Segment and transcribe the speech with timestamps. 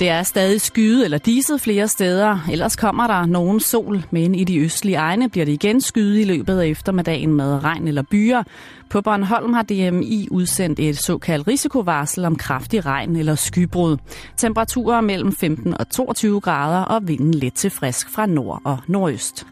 [0.00, 4.44] Det er stadig skyet eller diset flere steder, ellers kommer der nogen sol, men i
[4.44, 8.42] de østlige egne bliver det igen skyet i løbet af eftermiddagen med regn eller byer.
[8.90, 13.96] På Bornholm har DMI udsendt et såkaldt risikovarsel om kraftig regn eller skybrud.
[14.36, 19.46] Temperaturer mellem 15 og 22 grader og vinden let til frisk fra nord og nordøst.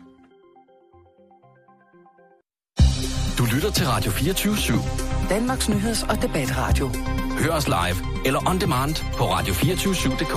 [3.38, 5.13] Du lytter til Radio 24 /7.
[5.30, 6.90] Danmarks Nyheds- og Debatradio.
[7.38, 10.36] Hør os live eller on demand på radio247.dk.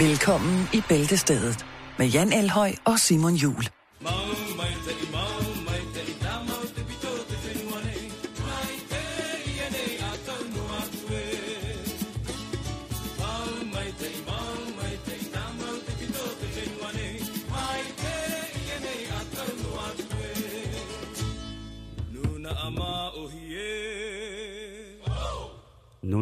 [0.00, 1.66] Velkommen i Bæltestedet
[1.98, 3.64] med Jan Elhøj og Simon Jul.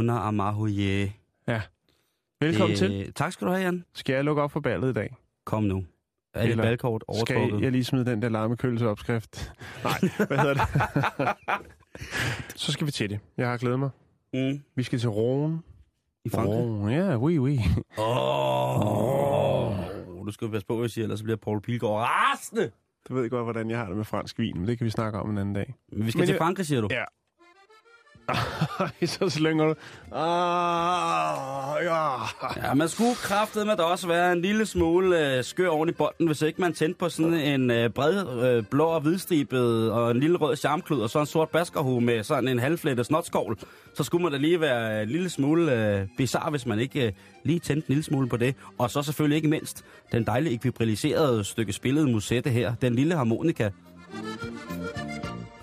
[0.01, 1.13] Nuna Amahuye.
[1.49, 1.63] Ja.
[2.41, 3.13] Velkommen øh, til.
[3.15, 3.85] Tak skal du have, Jan.
[3.95, 5.17] Skal jeg lukke op for ballet i dag?
[5.45, 5.85] Kom nu.
[6.35, 7.49] Er dit Eller valgkort overtrukket?
[7.49, 9.53] Skal jeg lige smide den der larmekølelsesopskrift?
[9.85, 10.65] Nej, hvad hedder det?
[12.63, 13.21] Så skal vi til det.
[13.37, 13.91] Jeg har glædet mig.
[14.35, 14.63] Mm.
[14.75, 15.63] Vi skal til Rouen.
[16.25, 16.57] I Frankrig?
[16.59, 17.59] Rouen, ja, oui, oui.
[17.99, 18.07] Åh,
[18.79, 19.71] oh.
[20.19, 20.27] oh.
[20.27, 22.71] du skal jo passe på, hvad jeg siger, ellers så bliver Paul Pilgaard rasende.
[23.09, 25.19] Du ved godt, hvordan jeg har det med fransk vin, men det kan vi snakke
[25.19, 25.75] om en anden dag.
[25.93, 26.89] Men vi skal Men til jeg- Frankrig, siger du?
[26.91, 27.05] Ja.
[29.19, 29.75] så slynger du.
[30.13, 32.17] Ah, ja.
[32.57, 36.27] Ja, man skulle kraftet med også være en lille smule øh, skør oven i bolden,
[36.27, 40.21] hvis ikke man tændte på sådan en øh, bred øh, blå og hvidstribet og en
[40.21, 43.59] lille rød charmklud og så en sort baskerhue med sådan en halvflettet snotskovl.
[43.95, 47.13] Så skulle man da lige være en lille smule øh, bizarre, hvis man ikke øh,
[47.45, 48.55] lige tændte en lille smule på det.
[48.79, 53.71] Og så selvfølgelig ikke mindst den dejlige ekvibriliserede stykke spillet musette her, den lille harmonika.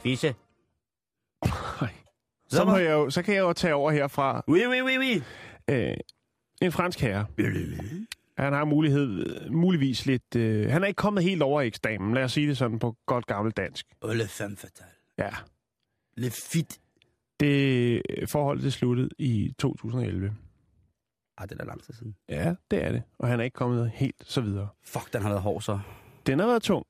[0.03, 0.33] Fisse.
[2.49, 4.43] Så, må jeg jo, så kan jeg jo tage over herfra.
[4.47, 5.23] Oui, oui, oui, oui.
[5.69, 5.97] Øh,
[6.61, 7.25] en fransk herre.
[8.37, 10.35] Han har mulighed, muligvis lidt...
[10.35, 12.95] Øh, han er ikke kommet helt over i ekstremen, lad os sige det sådan på
[13.05, 13.85] godt gammelt dansk.
[14.01, 14.89] Oh, le femme fatale.
[15.17, 15.29] Ja.
[16.17, 16.79] Le fit.
[17.39, 20.35] Det forhold det sluttede i 2011.
[21.37, 22.15] Ah, det er lang tid siden.
[22.29, 23.03] Ja, det er det.
[23.19, 24.67] Og han er ikke kommet helt så videre.
[24.85, 25.79] Fuck, den har været hård så.
[26.27, 26.85] Den har været tung.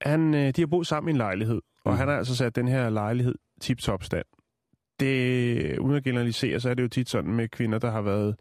[0.00, 1.98] Han, øh, de har boet sammen i en lejlighed, og Mhm.
[1.98, 4.24] han har altså sat den her lejlighed tip-top stand.
[5.04, 8.36] Det, uden at generalisere, så er det jo tit sådan med kvinder, der har været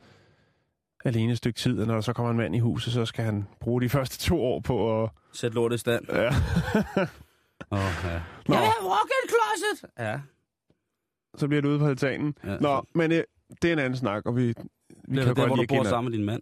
[1.06, 3.26] alene et stykke tid, og når der så kommer en mand i huset, så skal
[3.26, 5.10] han bruge de første to år på at...
[5.34, 6.06] Sæt lortet i stand.
[6.10, 6.30] Ja.
[7.72, 8.22] Oh, ja.
[8.48, 9.90] Nå, have walk-in closet!
[10.00, 10.20] Ja.
[11.36, 12.36] så bliver du ude på altanen.
[12.44, 12.58] ja.
[12.58, 13.24] Nå, men øh,
[13.62, 15.56] det er en anden snak, og vi, vi, det er kan, der, godt hvor lide
[15.56, 16.42] du at bor gener- sammen med din mand.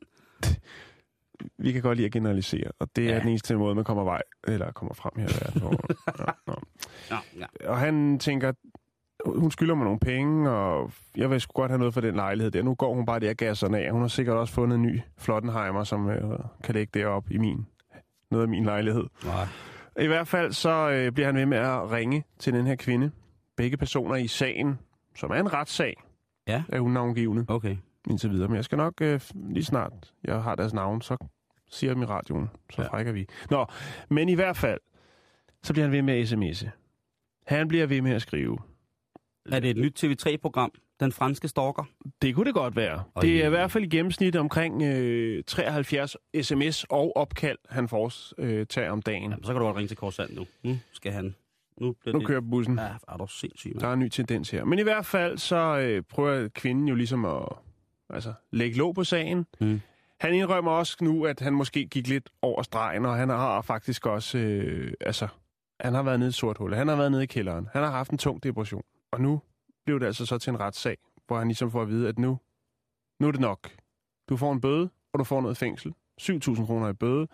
[1.66, 3.20] vi kan godt lide at generalisere, og det er Ja.
[3.20, 5.62] den eneste måde, man kommer vej, eller kommer frem her i verden.
[5.62, 5.86] Hvor,
[6.20, 6.56] ja.
[7.12, 7.18] Ja,
[7.62, 7.70] ja.
[7.70, 8.54] Og han tænker,
[9.26, 12.52] hun skylder mig nogle penge, og jeg vil sgu godt have noget for den lejlighed
[12.52, 12.64] der.
[12.64, 13.92] Nu går hun bare der gasserne af.
[13.92, 17.38] Hun har sikkert også fundet en ny Flottenheimer, som øh, kan lægge det op i
[17.38, 17.66] min,
[18.32, 19.04] noget af min lejlighed.
[19.26, 19.48] Nej.
[20.00, 23.12] I hvert fald så øh, bliver han ved med at ringe til den her kvinde.
[23.58, 24.80] Begge personer i sagen,
[25.16, 25.94] som er en retssag,
[26.48, 26.64] Ja.
[26.70, 27.78] er hun navngivende Okay.
[28.10, 28.48] indtil videre.
[28.48, 29.94] Men jeg skal nok øh, lige snart,
[30.24, 31.18] jeg har deres navn, så
[31.70, 32.88] siger jeg dem i radioen, så ja.
[32.88, 33.28] frækker vi.
[33.50, 33.66] Nå,
[34.10, 34.80] men i hvert fald,
[35.64, 36.70] så bliver han ved med at sms'e.
[37.48, 38.58] Han bliver ved med at skrive.
[39.52, 40.72] Er det et nyt TV3-program?
[41.00, 41.84] Den franske stalker?
[42.22, 43.04] Det kunne det godt være.
[43.14, 47.88] Og det er i hvert fald i gennemsnit omkring øh, 73 sms og opkald, han
[47.88, 49.32] får øh, om dagen.
[49.32, 50.46] Jamen, så kan du godt ringe til Korsand nu.
[50.64, 51.36] Nu skal han...
[51.82, 52.28] Nu, bliver Nu det...
[52.28, 52.80] kører bussen.
[52.80, 53.90] Ja, er du sindssyg, Der mand.
[53.90, 54.66] er en ny tendens her.
[54.66, 57.46] Men i hvert fald så øh, prøver kvinden jo ligesom at
[58.10, 59.46] altså, lægge låg på sagen.
[59.60, 59.82] Mm.
[60.20, 64.06] Han indrømmer også nu, at han måske gik lidt over stregen, og han har faktisk
[64.06, 65.28] også, øh, altså,
[65.80, 66.74] han har været nede i sort hul.
[66.74, 67.68] Han har været nede i kælderen.
[67.74, 68.84] Han har haft en tung depression.
[69.12, 69.42] Og nu
[69.86, 72.40] blev det altså så til en retssag, hvor han ligesom får at vide, at nu,
[73.20, 73.70] nu er det nok.
[74.30, 75.94] Du får en bøde, og du får noget fængsel.
[76.22, 77.28] 7.000 kroner i bøde,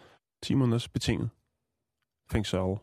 [0.44, 1.30] 10 måneders betinget
[2.32, 2.52] fængsel.
[2.52, 2.78] Så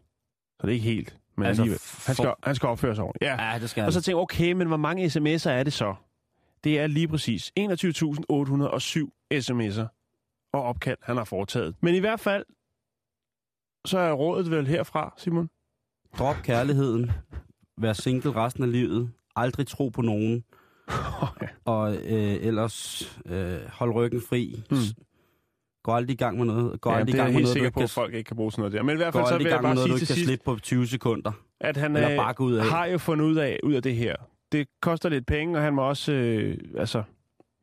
[0.63, 1.81] det er ikke helt, men Altså, alligevel.
[2.07, 3.31] Han skal, han skal opføre sig ordentligt.
[3.31, 3.51] Ja.
[3.53, 3.87] Ja, det skal han.
[3.87, 5.95] Og så tænker jeg, okay, men hvor mange sms'er er det så?
[6.65, 7.65] Det er lige præcis 21.807
[9.35, 9.87] sms'er
[10.53, 11.77] og opkald, han har foretaget.
[11.81, 12.45] Men i hvert fald,
[13.85, 15.51] så er rådet vel herfra, Simon?
[16.19, 17.11] Drop kærligheden.
[17.81, 19.11] Vær single resten af livet.
[19.37, 20.45] Aldrig tro på nogen.
[21.65, 24.63] Og øh, ellers øh, hold ryggen fri.
[24.71, 24.79] Hmm.
[25.85, 26.81] Gå aldrig i gang med noget.
[26.81, 28.37] Gå Ja, aldrig i gang med noget, sikker ikke på, kan, at folk ikke kan
[28.37, 28.83] bruge sådan noget der.
[28.83, 30.45] Men i hvert fald så vil jeg bare noget, du sige til kan sidst, slippe
[30.45, 31.33] på 20 sekunder.
[31.61, 32.65] at han Eller øh, bare ud af.
[32.65, 34.17] har jo fundet ud af, ud af det her.
[34.53, 37.03] Det koster lidt penge, og han må også øh, altså,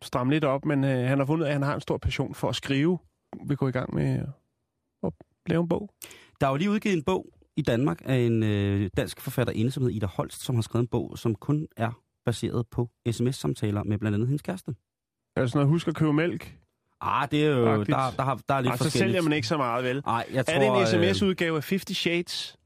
[0.04, 1.98] stramme lidt op, men øh, han har fundet ud af, at han har en stor
[1.98, 3.00] passion for at skrive.
[3.48, 4.20] Vi går i gang med
[5.04, 5.14] at
[5.48, 5.90] lave en bog.
[6.42, 7.26] Der er jo lige udgivet en bog
[7.58, 10.88] i Danmark af en øh, dansk forfatterinde, som hedder Ida Holst, som har skrevet en
[10.88, 11.92] bog, som kun er
[12.26, 14.76] baseret på sms-samtaler med blandt andet hendes kæreste.
[15.36, 16.58] Altså, når jeg husker at købe mælk,
[17.04, 18.94] Ah, det er jo, der, der, har, der er lidt så forskelligt.
[19.12, 20.02] sælger man ikke så meget, vel?
[20.08, 22.58] Ej, jeg tror, er det en øh, sms-udgave af 50 Shades?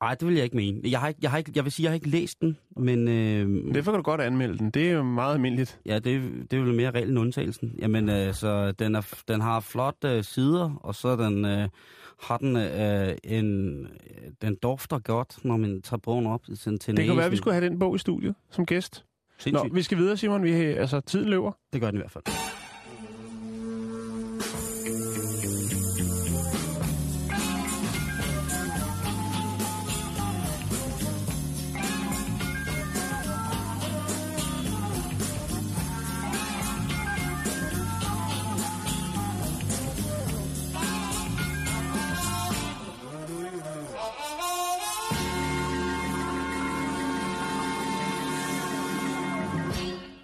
[0.00, 0.80] Ej, det vil jeg ikke mene.
[0.84, 3.08] Jeg, har ikke, jeg, har ikke, jeg vil sige, jeg har ikke læst den, men
[3.08, 4.70] øh, Derfor kan du godt anmelde den.
[4.70, 5.80] Det er jo meget almindeligt.
[5.86, 7.74] ja, det, det er vel mere regel end undtagelsen.
[7.78, 11.68] Jamen, øh, så den, er, den har flot øh, sider, og så den, øh,
[12.22, 13.86] har den øh, en...
[14.42, 17.16] Den dufter godt, når man tager bogen op til, til Det kan næsen.
[17.16, 19.04] være, at vi skulle have den bog i studiet som gæst.
[19.04, 19.74] Nå, Sindssygt.
[19.74, 20.42] vi skal videre, Simon.
[20.42, 21.52] Vi, altså, tiden løber.
[21.72, 22.24] Det gør den i hvert fald.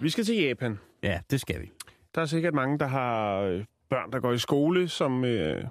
[0.03, 0.79] Vi skal til Japan.
[1.03, 1.71] Ja, det skal vi.
[2.15, 5.65] Der er sikkert mange, der har øh, børn, der går i skole, som øh,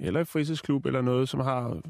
[0.00, 1.80] eller i fritidsklub eller noget, som har...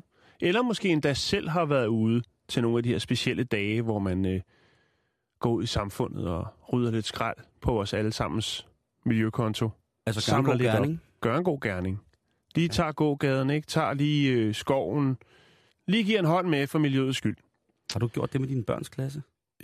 [0.41, 3.99] Eller måske endda selv har været ude til nogle af de her specielle dage, hvor
[3.99, 4.41] man øh,
[5.39, 8.67] går ud i samfundet og rydder lidt skrald på vores allesammens
[9.05, 9.71] miljøkonto.
[10.07, 10.75] Altså, gør en god lidt op.
[10.75, 11.01] gerning.
[11.21, 12.01] Gør en god gerning.
[12.55, 13.67] Lige tager gågaden, ikke?
[13.67, 15.17] Tager lige øh, skoven.
[15.87, 17.37] Lige giver en hånd med for miljøets skyld.
[17.93, 19.23] Har du gjort det med din børns klasse?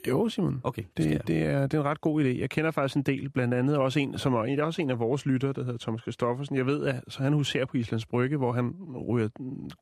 [0.09, 0.61] Jo, Simon.
[0.65, 2.29] Okay, det, Det, er, det er en ret god idé.
[2.41, 4.91] Jeg kender faktisk en del, blandt andet også en, som er, der er også en
[4.91, 6.57] af vores lyttere, der hedder Thomas Kristoffersen.
[6.57, 8.75] Jeg ved, at så han huserer på Islands Brygge, hvor han
[9.09, 9.29] ryger,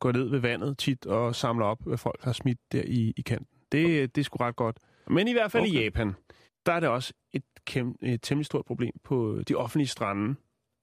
[0.00, 3.20] går ned ved vandet tit og samler op, hvad folk har smidt der i, i
[3.20, 3.46] kanten.
[3.72, 4.78] Det, det er sgu ret godt.
[5.10, 5.72] Men i hvert fald okay.
[5.72, 5.84] i Okay.
[5.84, 6.14] Japan,
[6.66, 10.34] der er det også et, kæm, et temmelig stort problem på de offentlige strande,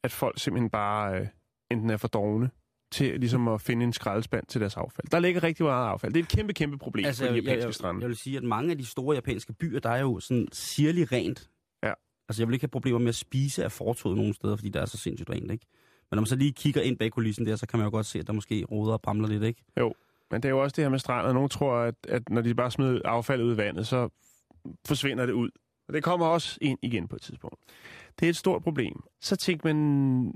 [0.04, 1.28] at folk simpelthen bare øh,
[1.72, 2.50] enten er for dogne
[2.92, 5.08] til ligesom at finde en skraldespand til deres affald.
[5.12, 6.14] Der ligger rigtig meget affald.
[6.14, 8.02] Det er et kæmpe, kæmpe problem altså, på de jeg, japanske jeg, strande.
[8.02, 11.12] jeg vil sige, at mange af de store japanske byer, der er jo sådan sirligt
[11.12, 11.50] rent.
[11.84, 11.94] Ja.
[12.30, 14.82] Altså, jeg vil ikke have problemer med at spise af fortoget nogle steder, fordi der
[14.82, 15.66] er så sindssygt rent, ikke?
[16.12, 18.06] Men når man så lige kigger ind bag kulissen der, så kan man jo godt
[18.06, 19.64] se, at der måske roder og bramler lidt, ikke?
[20.32, 21.34] Men det er jo også det her med stranden.
[21.34, 24.10] Nogen tror, at, at når de bare smider affald ud i vandet, så
[24.86, 25.50] forsvinder det ud.
[25.88, 27.60] Og det kommer også ind igen på et tidspunkt.
[28.20, 29.04] Det er et stort problem.
[29.22, 30.34] Så tænker man,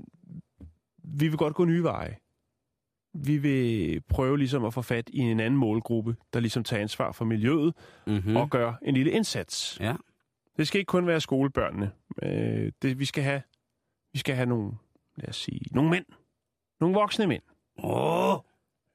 [1.04, 2.16] vi vil godt gå nye veje.
[3.14, 7.12] Vi vil prøve ligesom at få fat i en anden målgruppe, der ligesom tager ansvar
[7.12, 7.74] for miljøet
[8.06, 8.30] Mm-hmm.
[8.30, 8.36] mm.
[8.36, 9.78] og gør en lille indsats.
[9.80, 9.94] Ja.
[10.56, 11.90] Det skal ikke kun være skolebørnene.
[12.22, 13.42] Øh, det, vi, skal have,
[14.12, 14.72] vi skal have nogle,
[15.16, 16.04] lad os sige, nogle mænd.
[16.80, 17.42] Nogle voksne mænd.
[17.78, 18.34] Åh,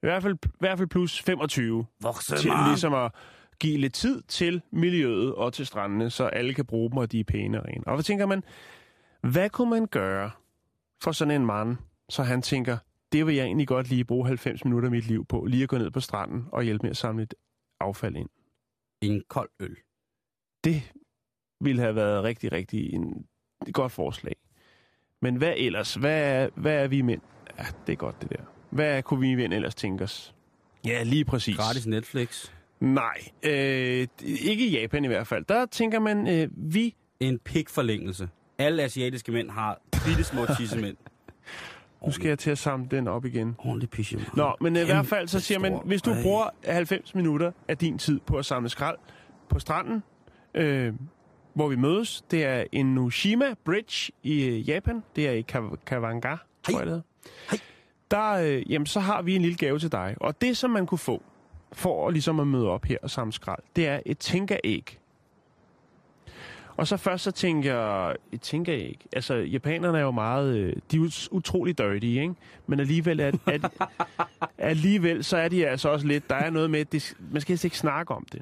[0.04, 3.12] I hvert fald, i hvert fald plus 25 voksen til ligesom at
[3.60, 7.20] give lidt tid til miljøet og til strandene, så alle kan bruge dem, og de
[7.20, 7.88] er pæne og rene.
[7.88, 8.44] Og hvad tænker man,
[9.22, 10.32] hvad kunne man gøre
[11.04, 11.78] for sådan en mand,
[12.10, 12.78] så han tænker,
[13.16, 15.70] det vil jeg egentlig godt lige bruge 90 minutter af mit liv på, lige at
[15.70, 17.34] gå ned på stranden og hjælpe med at samle et
[17.80, 18.30] affald ind.
[19.02, 19.76] En kold øl.
[20.64, 20.92] Det
[21.62, 23.26] ville have været rigtig, rigtig en,
[23.68, 24.36] et godt forslag.
[25.22, 25.94] Men hvad ellers?
[25.94, 27.22] Hvad er, hvad er vi mænd?
[27.58, 28.44] Ja, det er godt det der.
[28.70, 30.36] Hvad kunne vi mænd ellers tænke os?
[30.86, 31.58] Ja, lige præcis.
[31.58, 32.52] Gratis Netflix.
[32.80, 35.46] Nej, øh, ikke i Japan i hvert fald.
[35.46, 36.96] Der tænker man, øh, vi...
[37.20, 38.30] En pikforlængelse.
[38.58, 40.98] Alle asiatiske mænd har bitte små tissemænd.
[42.06, 43.56] Nu skal jeg til at samle den op igen.
[43.58, 44.20] Ordentlig pisse.
[44.34, 47.78] Nå, men øh, i hvert fald så siger man, hvis du bruger 90 minutter af
[47.78, 48.98] din tid på at samle skrald
[49.50, 50.04] på stranden,
[50.54, 50.94] øh,
[51.54, 55.04] hvor vi mødes, det er Enoshima Bridge i øh, Japan.
[55.16, 55.42] Det er i
[55.86, 57.04] Kawanga, tror jeg det.
[57.50, 57.60] Hej.
[58.12, 60.16] Der, øh, jamen, så har vi en lille gave til dig.
[60.22, 61.24] Og det, som man kunne få,
[61.74, 65.00] for at, ligesom at møde op her og samle skrald, det er et tænkeræg.
[66.78, 69.00] Og så først så tænker jeg, et tænkeræg.
[69.14, 72.34] Altså, japanerne er jo meget, øh, de er utrolig dirty, ikke?
[72.68, 73.70] Men alligevel, er, er de,
[74.58, 77.52] alligevel så er de altså også lidt, der er noget med, at det, man skal
[77.52, 78.42] helst ikke snakke om det.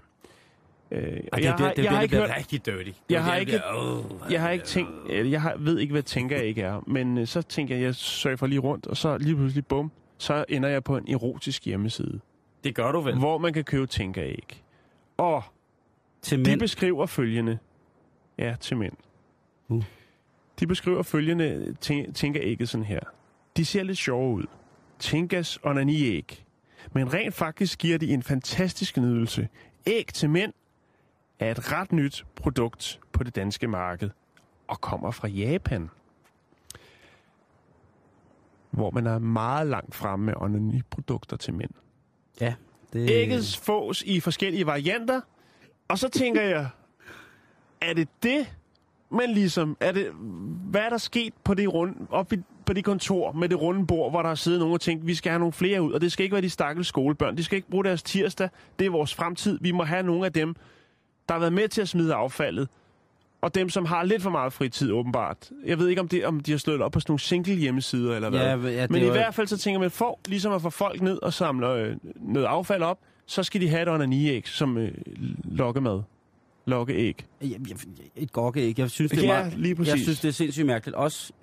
[0.92, 2.66] Øh, og det, jeg, det, har, det, jeg har det, ikke det, hørt, er rigtig
[2.66, 2.84] dirty.
[2.84, 3.62] Det Jeg er har ikke-
[4.30, 7.28] jeg har ikke tænkt, øh, jeg har, ved ikke, hvad tænker ikke er, men øh,
[7.28, 10.84] så tænker jeg, jeg surfer lige rundt, og så lige pludselig, bum, så ender jeg
[10.84, 12.20] på en erotisk hjemmeside,
[12.64, 13.16] Det gør du vel.
[13.18, 14.64] hvor man kan købe tænkeræg.
[15.18, 15.44] Og
[16.22, 16.60] Til de mænd.
[16.60, 17.58] beskriver følgende,
[18.38, 18.94] ja, til mænd.
[19.68, 19.84] Uh.
[20.60, 23.00] De beskriver følgende, tæ- tænkerægget sådan her.
[23.58, 24.46] De ser lidt sjove ud.
[25.00, 26.46] Tinkas onani-æg.
[26.94, 29.50] Men rent faktisk giver de en fantastisk nydelse.
[29.86, 30.54] Æg til mænd
[31.40, 34.10] er et ret nyt produkt på det danske marked
[34.68, 35.90] og kommer fra Japan.
[38.72, 41.72] Hvor man er meget langt fremme med onani-produkter til mænd.
[42.42, 42.54] Ja,
[42.94, 43.10] det...
[43.10, 45.22] Ægget fås i forskellige varianter,
[45.88, 46.70] og så tænker jeg,
[47.90, 48.54] er det det,
[49.12, 50.08] men ligesom, er det,
[50.70, 53.88] hvad er der sket på det runde, op i, på det kontor med det runde
[53.88, 56.02] bord, hvor der har siddet nogen og tænkt, vi skal have nogle flere ud, og
[56.02, 58.50] det skal ikke være de stakkels skolebørn, de skal ikke bruge deres tirsdag,
[58.80, 60.56] det er vores fremtid, vi må have nogle af dem,
[61.30, 62.68] der har været med til at smide affaldet,
[63.42, 65.50] og dem, som har lidt for meget fritid, åbenbart.
[65.66, 68.16] Jeg ved ikke, om, det, om de har slået op på sådan nogle single hjemmesider,
[68.16, 68.40] eller hvad.
[68.40, 71.02] Ja, ja, Men i var- hvert fald så tænker man, for ligesom at få folk
[71.02, 74.92] ned og samle øh, noget affald op, så skal de have et onaniæg som øh,
[75.44, 76.02] lokkemad.
[76.66, 77.26] Lokkeæg.
[78.16, 79.94] Et gokke Jeg synes, det er Ja, meget, lige præcis.
[79.94, 80.96] Jeg synes, det er sindssygt mærkeligt.
[80.96, 81.34] Også,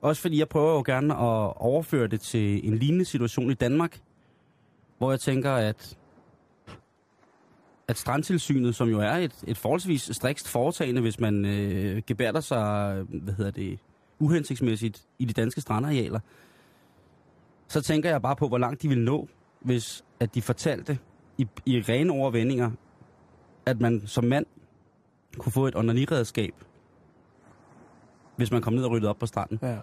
[0.00, 4.00] også fordi jeg prøver jo gerne at overføre det til en lignende situation i Danmark,
[4.98, 5.96] hvor jeg tænker, at
[7.88, 13.02] at strandtilsynet, som jo er et, et forholdsvis strikst foretagende, hvis man øh, gebærder sig,
[13.02, 13.78] hvad hedder det,
[14.18, 16.20] uhensigtsmæssigt i de danske strandarealer,
[17.68, 19.28] så tænker jeg bare på, hvor langt de vil nå,
[19.60, 20.98] hvis at de fortalte
[21.38, 22.70] i, i rene overvendinger,
[23.66, 24.46] at man som mand
[25.38, 26.54] kunne få et onaniredskab,
[28.36, 29.58] hvis man kom ned og ryddede op på stranden.
[29.62, 29.76] Ja.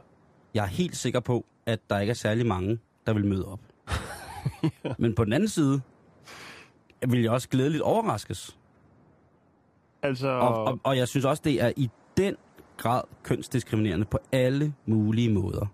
[0.54, 3.60] Jeg er helt sikker på, at der ikke er særlig mange, der vil møde op.
[5.00, 5.82] Men på den anden side,
[7.08, 8.58] vil jeg også glædeligt overraskes.
[10.04, 12.36] Altså, Og, og, og jeg synes også, det er i den
[12.78, 15.66] grad kønsdiskriminerende på alle mulige måder.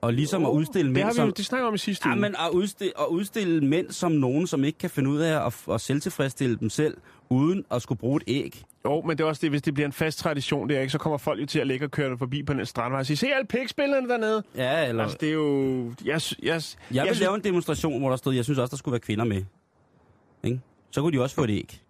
[0.00, 1.26] Og ligesom at udstille det mænd har vi som...
[1.26, 2.20] jo, det snakker vi om i sidste Ja, uge.
[2.20, 5.74] men at udstille, at udstille mænd som nogen, som ikke kan finde ud af at,
[5.74, 6.96] at selvtilfredsstille dem selv,
[7.30, 8.62] uden at skulle bruge et æg.
[8.84, 10.98] Jo, men det er også det, hvis det bliver en fast tradition der, ikke, så
[10.98, 13.16] kommer folk jo til at ligge og køre det forbi på den strandvej og sige,
[13.16, 14.42] se alle pikspillerne dernede.
[14.56, 15.02] Ja, eller...
[15.02, 15.92] Altså, det er jo...
[16.04, 16.62] Jeg, sy- jeg,
[16.94, 19.00] Jeg vil synes- lave en demonstration, hvor der stod, jeg synes også, der skulle være
[19.00, 19.44] kvinder med.
[20.44, 20.60] Ikke?
[20.90, 21.80] Så kunne de også få et æg.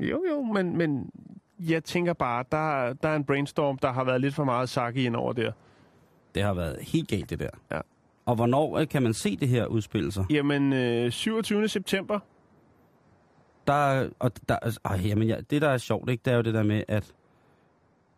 [0.00, 1.10] Jo, jo, men, men
[1.60, 5.02] jeg tænker bare, der, der er en brainstorm, der har været lidt for meget sakke
[5.04, 5.52] ind over der.
[6.34, 7.50] Det har været helt galt, det der.
[7.72, 7.80] Ja.
[8.26, 10.24] Og hvornår øh, kan man se det her udspille sig?
[10.30, 11.68] Jamen, øh, 27.
[11.68, 12.18] september.
[13.66, 16.54] Der, og der, ej, jamen, ja, det, der er sjovt, ikke, det er jo det
[16.54, 17.12] der med, at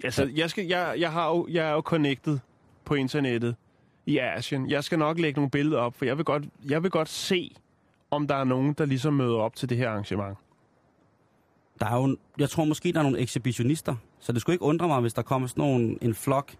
[0.04, 2.38] Altså, jeg, skal, jeg, jeg, har jo, jeg er jo connected
[2.84, 3.56] på internettet
[4.06, 4.70] i Asien.
[4.70, 7.54] Jeg skal nok lægge nogle billeder op, for jeg vil godt, jeg vil godt se,
[8.10, 10.38] om der er nogen, der ligesom møder op til det her arrangement.
[11.80, 13.96] der er jo, jeg tror måske, der er nogle ekshibitionister.
[14.18, 16.52] Så det skulle ikke undre mig, hvis der kommer sådan nogle, en flok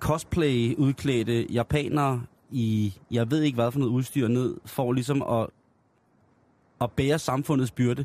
[0.00, 5.46] cosplay-udklædte japanere i, jeg ved ikke hvad for noget udstyr ned, for ligesom at,
[6.80, 8.04] at bære samfundets byrde.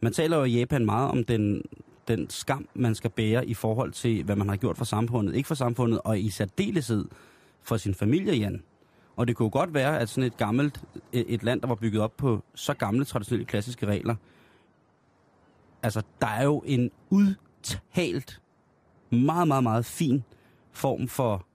[0.00, 1.62] Man taler jo i Japan meget om den,
[2.08, 5.34] den skam, man skal bære i forhold til, hvad man har gjort for samfundet.
[5.34, 7.04] Ikke for samfundet, og i særdeleshed
[7.62, 8.62] for sin familie, Jan.
[9.16, 10.80] Og det kunne godt være, at sådan et gammelt,
[11.12, 14.14] et et land, der var bygget op på så gamle, traditionelle, klassiske regler,
[15.82, 18.40] altså, der er jo en udtalt,
[19.10, 20.24] meget, meget, meget fin
[20.74, 21.46] form for,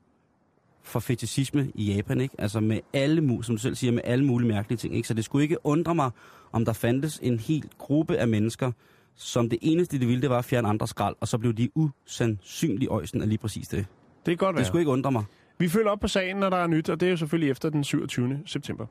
[0.84, 2.36] for fetishisme i Japan, ikke?
[2.38, 5.08] Altså med alle, som du selv siger, med alle mulige mærkelige ting, ikke?
[5.08, 6.12] Så det skulle ikke undre mig,
[6.52, 8.72] om der fandtes en hel gruppe af mennesker,
[9.16, 11.70] som det eneste, de ville, det var at fjerne andre skrald, og så blev de
[11.76, 13.78] usandsynlig øjsen af lige præcis det.
[13.78, 13.86] Det
[14.26, 14.60] kan godt være.
[14.60, 15.24] Det skulle ikke undre mig.
[15.58, 17.70] Vi følger op på sagen, når der er nyt, og det er jo selvfølgelig efter
[17.70, 18.40] den 27.
[18.46, 18.86] september.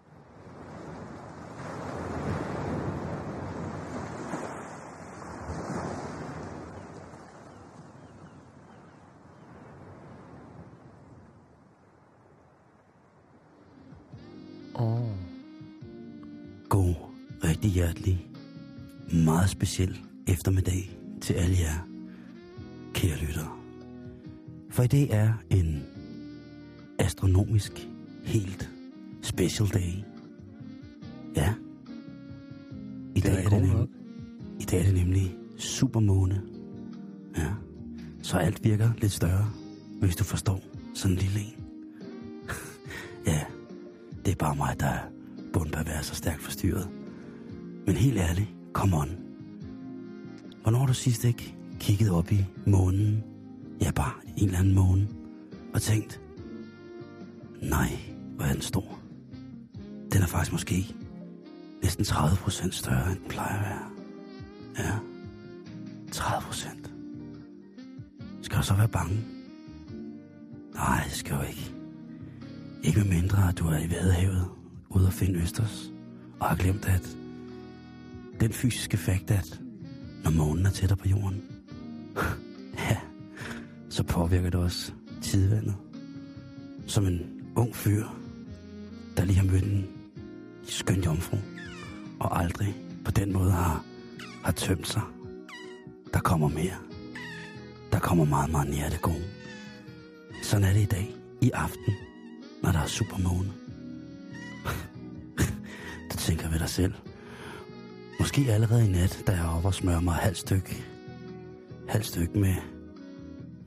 [19.48, 20.90] Meget speciel eftermiddag
[21.20, 21.88] til alle jer,
[22.94, 23.48] kære lyttere.
[24.70, 25.82] For i dag er en
[26.98, 27.88] astronomisk,
[28.24, 28.70] helt
[29.22, 29.92] special day.
[31.36, 31.54] Ja.
[33.14, 33.88] I dag, er det nem,
[34.60, 36.42] I dag er det nemlig supermåne.
[37.36, 37.50] Ja.
[38.22, 39.50] Så alt virker lidt større,
[40.00, 40.60] hvis du forstår
[40.94, 41.64] sådan en lille en.
[43.32, 43.40] ja,
[44.24, 45.00] det er bare mig, der er
[45.52, 46.88] bundpervers og stærkt forstyrret.
[47.86, 49.27] Men helt ærligt, come on.
[50.62, 53.24] Hvornår har du sidst ikke kigget op i månen?
[53.80, 55.08] Ja, bare en eller anden måne.
[55.74, 56.20] Og tænkt,
[57.62, 57.98] nej,
[58.36, 58.98] hvor er den stor.
[60.12, 60.94] Den er faktisk måske
[61.82, 63.90] næsten 30 procent større, end den plejer at være.
[64.78, 64.98] Ja,
[66.12, 66.92] 30 procent.
[68.42, 69.24] Skal du så være bange?
[70.74, 71.74] Nej, det skal du ikke.
[72.82, 74.44] Ikke med mindre, at du er i Vadehavet,
[74.90, 75.92] ude at finde Østers,
[76.40, 77.16] og har glemt, at
[78.40, 79.60] den fysiske fakt, at
[80.24, 81.42] når månen er tættere på jorden,
[82.88, 82.96] ja,
[83.88, 85.74] så påvirker det også tidevandet.
[86.86, 87.20] Som en
[87.56, 88.04] ung fyr,
[89.16, 89.86] der lige har mødt en
[90.62, 91.36] skøn jomfru,
[92.20, 93.84] og aldrig på den måde har,
[94.44, 95.02] har tømt sig.
[96.12, 96.76] Der kommer mere.
[97.92, 99.24] Der kommer meget, meget nær det gode.
[100.42, 101.94] Sådan er det i dag, i aften,
[102.62, 103.52] når der er supermåne.
[106.12, 106.94] du tænker ved dig selv.
[108.28, 110.84] Måske allerede i nat, da jeg er oppe og smører mig halvt stykke,
[111.88, 112.54] halvt stykke med,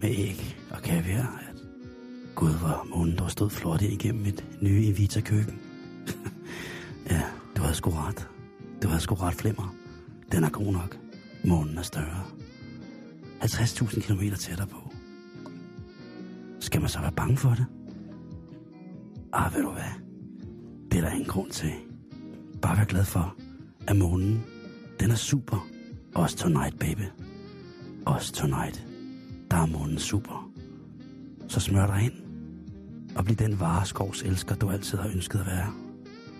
[0.01, 1.43] med æg og kaviar.
[1.49, 1.61] At
[2.35, 5.59] Gud, hvor månen der stod flot ind igennem mit nye Invita-køkken.
[7.09, 7.21] ja,
[7.57, 8.27] du havde sgu ret.
[8.83, 9.75] Du havde sgu ret, Flimmer.
[10.31, 10.97] Den er god nok.
[11.45, 12.23] Månen er større.
[13.41, 14.93] 50.000 km tættere på.
[16.59, 17.65] Skal man så være bange for det?
[19.33, 19.93] Ah, ved du hvad?
[20.91, 21.73] Det er der ingen grund til.
[22.61, 23.35] Bare vær glad for,
[23.87, 24.43] af månen,
[24.99, 25.67] den er super.
[26.15, 27.03] Også tonight, baby.
[28.05, 28.87] Også tonight.
[29.51, 30.51] Der er månen super.
[31.47, 32.13] Så smør dig ind.
[33.15, 35.73] Og bliv den vareskovs elsker, du altid har ønsket at være.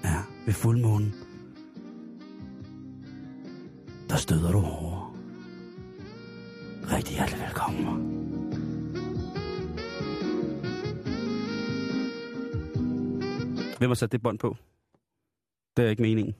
[0.03, 1.13] Ja, ved fuldmånen.
[4.09, 5.11] Der støder du hårdere.
[6.91, 8.11] Rigtig hjertelig velkommen.
[13.77, 14.55] Hvem har sat det bånd på?
[15.77, 16.35] Det er ikke meningen.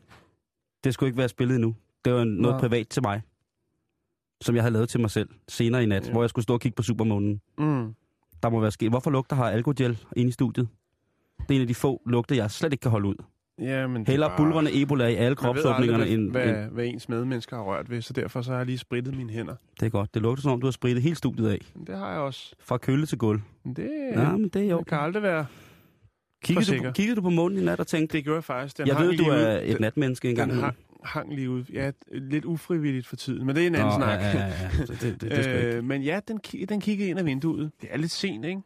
[0.83, 1.75] Det skulle ikke være spillet endnu.
[2.05, 2.59] Det var noget Nå.
[2.59, 3.21] privat til mig.
[4.41, 6.11] Som jeg havde lavet til mig selv senere i nat, Ja.
[6.11, 7.41] hvor jeg skulle stå og kigge på Supermånen.
[7.57, 7.93] Mm.
[8.43, 8.89] Der må være sket.
[8.89, 10.67] Hvorfor lugter har alkogel inde i studiet?
[11.39, 13.15] Det er en af de få lugte, jeg slet ikke kan holde ud.
[13.59, 16.71] Ja, men er Heller bare- bulrende ebola i alle kropsåbningerne end, hvad, end...
[16.71, 19.55] hvad, ens medmennesker har rørt ved, så derfor så har jeg lige sprittet mine hænder.
[19.79, 20.13] Det er godt.
[20.13, 21.59] Det lugter som om, du har spritet hele studiet af.
[21.87, 22.55] Det har jeg også.
[22.59, 23.41] Fra kølle til gulv.
[23.75, 24.79] Det, Ja, men det er jo...
[24.79, 25.45] det kan aldrig være.
[26.43, 28.77] Kiggede du, på, kiggede du på månen i nat og tænkte, Det gjorde jeg faktisk.
[28.77, 29.61] Den jeg ved, du er ud.
[29.65, 30.51] et natmenneske engang.
[30.51, 31.63] den hang, hang lige ud.
[31.73, 34.19] Ja, lidt ufrivilligt for tiden, men det er en anden Nå, snak.
[34.19, 34.51] Ja, ja, ja.
[34.79, 37.71] Det, det, det, det, det øh, men ja, den, den kiggede ind af vinduet.
[37.81, 38.61] Det er lidt sent, ikke?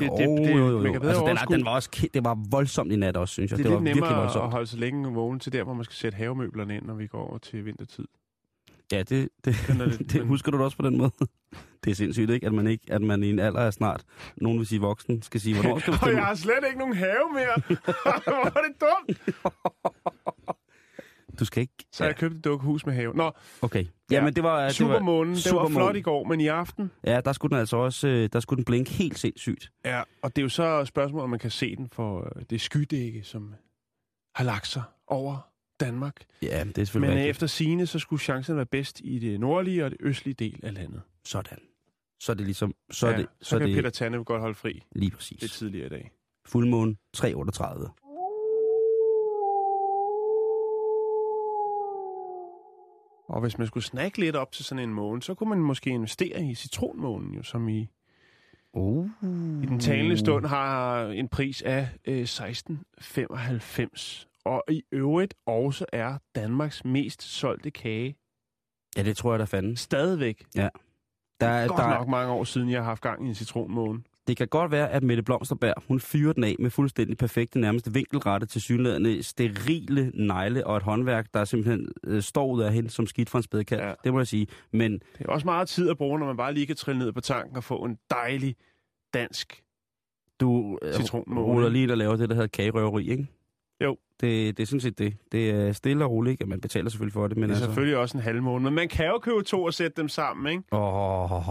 [0.00, 2.92] jo, det- det- det- jo, jo, Altså, den, er, den var også, det var voldsomt
[2.92, 3.58] i nat også, synes jeg.
[3.58, 4.52] Det Det, er var lidt virkelig nemmere at voldsomt.
[4.52, 7.28] holde så længe vågen til der, hvor man skal sætte havemøblerne ind, når vi går
[7.28, 8.04] over til vintertid.
[8.92, 11.10] Ja, det, det, Den er lidt- det husker du det også på den måde.
[11.84, 12.46] Det er sindssygt, ikke?
[12.46, 14.04] At man, ikke, at man i en alder er snart,
[14.36, 16.96] nogen vil sige voksen, skal sige, hvornår skal du Og jeg har slet ikke nogen
[16.96, 17.76] have mere.
[18.24, 19.20] Hvor er det dumt.
[21.38, 21.74] Du skal ikke...
[21.92, 23.14] Så jeg købte et dukkehus med have.
[23.14, 23.32] Nå,
[23.62, 23.84] Okay.
[24.10, 24.56] Ja, men det var...
[24.56, 25.74] det var Supermånen, det var Supermånen.
[25.76, 26.90] flot i går, men i aften...
[27.04, 28.08] Ja, der skulle den altså også...
[28.08, 29.70] øh, Der skulle den blinke helt sindssygt.
[29.84, 32.60] Ja, og det er jo så spørgsmålet, om man kan se den for øh, det
[32.60, 33.54] skydække, som
[34.34, 35.49] har lagt sig over
[35.80, 36.24] Danmark.
[36.42, 37.30] Ja, det er Men selvfølgelig øh, rigtigt.
[37.30, 40.74] efter sine så skulle chancen være bedst i det nordlige og det østlige del af
[40.74, 41.02] landet.
[41.24, 41.58] Sådan.
[42.20, 42.74] Så er det ligesom...
[42.90, 45.10] Så er ja, det, så, så er kan det Peter Tanne godt holde fri lige
[45.10, 45.40] præcis.
[45.40, 46.10] lidt tidligere i dag.
[46.46, 47.88] Fuldmåne 338.
[53.28, 55.90] Og hvis man skulle snakke lidt op til sådan en måne, så kunne man måske
[55.90, 57.88] investere i citronmånen, jo, som i,
[58.72, 59.06] Uh.
[59.62, 64.28] i den talende stund har en pris af øh, 1695.
[64.44, 68.16] Og i øvrigt også er Danmarks mest solgte kage
[68.96, 69.80] Ja, det tror jeg, der fandens.
[69.80, 70.44] stadigvæk.
[70.54, 70.68] Der,
[71.46, 74.02] er, Godt der, nok mange år siden, jeg har haft gang i en citronmåne.
[74.26, 77.94] det kan godt være, at Mette Blomsterberg, hun fyrer den af med fuldstændig perfekte, nærmest
[77.94, 82.90] vinkelrette til synlædende, sterile negle og et håndværk, der simpelthen øh, står ud af hende
[82.90, 83.78] som skidt fra en spædekat.
[83.78, 83.88] Ja.
[83.88, 83.94] Ja.
[84.04, 84.46] Det må jeg sige.
[84.72, 87.12] Men Det er også meget tid at bruge, når man bare lige kan trille ned
[87.12, 88.56] på tanken og få en dejlig
[89.14, 89.62] dansk
[90.40, 90.94] du øh,
[91.36, 93.26] ruller lige ind og laver det, der hedder kagerøveri, ikke?
[93.80, 93.96] Jo.
[94.20, 95.16] Det, det er sådan set det.
[95.32, 96.46] Det er stille og roligt, ikke?
[96.46, 97.64] Man betaler selvfølgelig for det, men Det er altså...
[97.64, 100.52] selvfølgelig også en halv måned, men man kan jo købe to og sætte dem sammen,
[100.52, 100.62] ikke?
[100.72, 101.44] Åh, oh,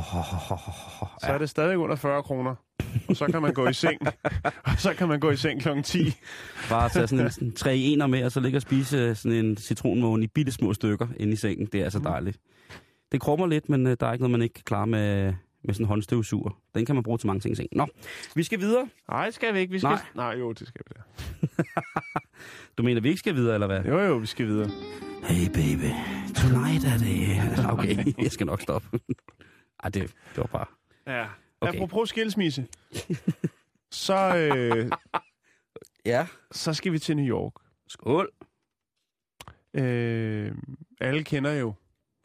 [1.22, 2.56] Så er det stadig under 40 kroner.
[3.10, 4.02] Og så kan man gå i seng.
[4.66, 5.70] og så kan man gå i seng kl.
[5.84, 6.14] 10.
[6.70, 9.46] Bare tage sådan en sådan tre ener med, og så ligge og spise øh, sådan
[9.46, 11.66] en citronmåne i bitte små stykker inde i sengen.
[11.72, 12.38] Det er altså dejligt.
[13.12, 15.74] Det krummer lidt, men øh, der er ikke noget, man ikke kan klare med, med
[15.74, 16.62] sådan en håndstøvsuger.
[16.76, 17.70] Den kan man bruge til mange ting.
[17.72, 17.88] Nå,
[18.36, 18.90] vi skal videre.
[19.10, 19.72] Nej, skal vi ikke.
[19.72, 19.90] Vi skal...
[19.90, 20.02] Nej.
[20.16, 21.64] Nej, jo, det skal vi da.
[22.78, 23.84] Du mener, vi ikke skal videre, eller hvad?
[23.84, 24.70] Jo, jo, vi skal videre.
[25.24, 25.92] Hey baby,
[26.36, 27.40] tonight er det...
[27.74, 29.00] Okay, jeg skal nok stoppe.
[29.84, 30.66] Ej, det, det var bare...
[31.08, 31.28] Ja.
[31.62, 31.76] Okay.
[31.78, 32.68] Apropos skilsmisse.
[33.92, 34.92] så, øh,
[36.06, 36.28] Ja.
[36.52, 37.54] så skal vi til New York.
[37.88, 38.30] Skål.
[39.74, 40.52] Øh,
[41.02, 41.74] alle kender jo,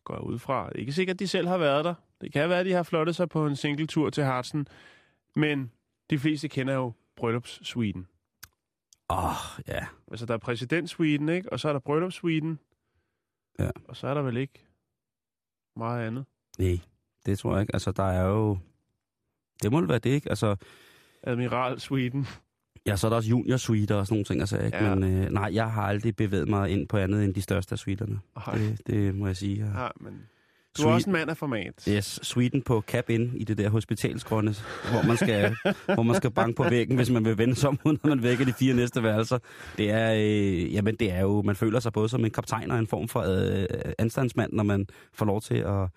[0.05, 0.71] går ud fra.
[0.75, 1.95] Ikke sikkert, de selv har været der.
[2.21, 4.69] Det kan være, at de har flottet sig på en single tur til Hartsen.
[5.37, 5.73] Men
[6.11, 8.07] de fleste kender jo bryllupssuiten.
[9.11, 9.35] Åh, oh,
[9.69, 9.87] ja.
[10.11, 11.53] Altså, der er præsidentsuiten, ikke?
[11.53, 12.59] Og så er der bryllupssuiten.
[13.59, 13.71] Ja.
[13.85, 14.67] Og så er der vel ikke
[15.77, 16.25] meget andet.
[16.59, 16.79] Nej,
[17.27, 17.75] det tror jeg ikke.
[17.75, 18.59] Altså, der er jo...
[19.63, 20.29] Det må være det, ikke?
[20.29, 20.57] Altså,
[21.23, 22.27] Admiralsuiten.
[22.87, 24.77] ja, så er der også junior suiter og sådan nogle ting, altså, ikke?
[24.77, 24.95] Ja.
[24.95, 27.79] Men øh, nej, jeg har aldrig bevæget mig ind på andet end de største af
[27.79, 28.21] suiterne.
[28.55, 29.67] Det, det må jeg sige.
[29.67, 29.83] Ja.
[29.83, 30.27] Ja, men
[30.77, 31.85] du er Suite- også en mand af format.
[31.89, 34.55] Yes, suiten på Cap Inn i det der hospitalsgrønne,
[34.91, 35.57] hvor man skal,
[35.95, 38.45] hvor man skal banke på væggen, hvis man vil vende sig om, at man vækker
[38.45, 39.39] de fire næste værelser.
[39.79, 42.79] Det er, øh, jamen det er jo, man føler sig både som en kaptajn og
[42.79, 43.67] en form for øh,
[43.99, 45.89] anstandsmand, når man får lov til at,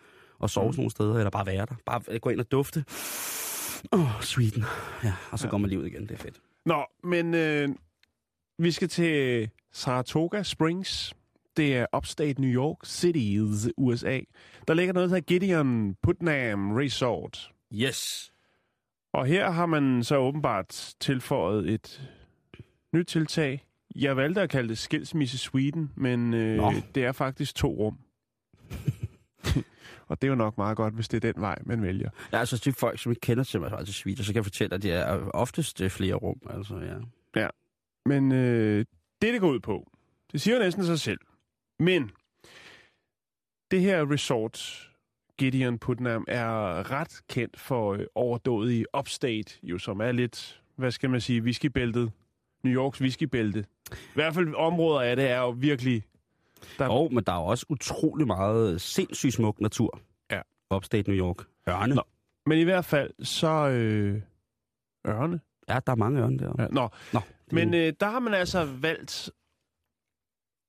[0.44, 1.76] at sove sådan nogle steder, eller bare være der.
[1.86, 2.86] Bare gå ind og dufte.
[3.94, 4.64] Åh, oh, suiten.
[5.04, 5.52] Ja, og så ja.
[5.52, 6.36] går man lige ud igen, det er fedt.
[6.66, 7.70] Nå, men øh,
[8.60, 11.14] vi skal til Saratoga Springs.
[11.58, 14.20] Det er upstate New York Cities, USA.
[14.68, 17.52] Der ligger noget, der hedder Gideon Putnam Resort.
[17.74, 18.32] Yes.
[19.14, 22.10] Og her har man så åbenbart tilføjet et
[22.94, 23.66] nyt tiltag.
[23.96, 26.74] Jeg valgte at kalde det Skilsmisse Sweden, men øh, Nå.
[26.96, 27.98] det er faktisk to rum.
[30.08, 32.10] Og det er jo nok meget godt, hvis det er den vej, man vælger.
[32.32, 34.76] Ja, altså til folk, som ikke kender til mig, altså Schweiz, så kan jeg fortælle,
[34.76, 36.42] at det er oftest øh, flere rum.
[36.50, 37.00] Altså,
[37.36, 37.48] ja.
[38.06, 38.86] Men øh,
[39.22, 39.92] det, det går ud på,
[40.32, 41.20] det siger jo næsten sig selv.
[41.80, 42.12] Men
[43.72, 44.90] det her resort,
[45.38, 51.10] Gideon Putnam, er ret kendt for øh, overdådige upstate, jo, som er lidt, hvad skal
[51.10, 52.12] man sige, whiskybæltet.
[52.64, 53.66] New Yorks whiskybælte.
[53.92, 56.04] I hvert fald områder af det er jo virkelig...
[56.80, 56.88] Der...
[56.88, 60.00] Og, men der er jo også utrolig meget sindssygt smuk natur.
[60.32, 60.42] Ja.
[60.76, 61.46] Upstate New York.
[61.70, 61.96] Ørne.
[61.96, 62.04] Nå.
[62.46, 63.48] Men i hvert fald, så...
[63.48, 64.22] Øh,
[65.08, 65.40] ørne?
[65.70, 66.54] Ja, der er mange ørne der.
[66.60, 66.90] Ja, nå.
[67.14, 67.20] nå
[67.52, 69.30] men øh, der har man altså valgt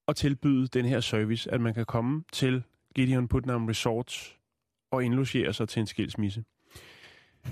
[0.09, 2.63] at tilbyde den her service, at man kan komme til
[2.95, 4.37] Gideon Putnam Resort
[4.91, 6.45] og indlogere sig til en skilsmisse.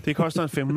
[0.05, 0.71] Det koster en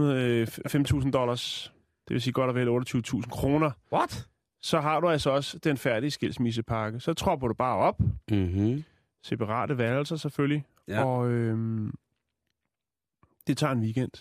[1.02, 1.74] 5.000 øh, dollars,
[2.08, 3.72] det vil sige godt og vel 28.000 kroner.
[3.94, 4.28] What?
[4.62, 7.00] Så har du altså også den færdige skilsmissepakke.
[7.00, 8.00] Så tropper du bare op.
[8.32, 8.84] Mm-hmm.
[9.24, 10.66] Separate værelser selvfølgelig.
[10.88, 11.06] Ja.
[11.06, 11.94] Og øhm,
[13.48, 14.12] det tager en weekend.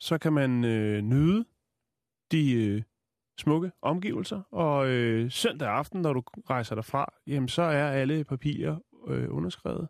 [0.00, 1.44] Så kan man øh, nyde
[2.32, 2.82] de øh,
[3.38, 8.78] smukke omgivelser, og øh, søndag aften, når du rejser derfra, jamen så er alle papirer
[9.08, 9.88] øh, underskrevet,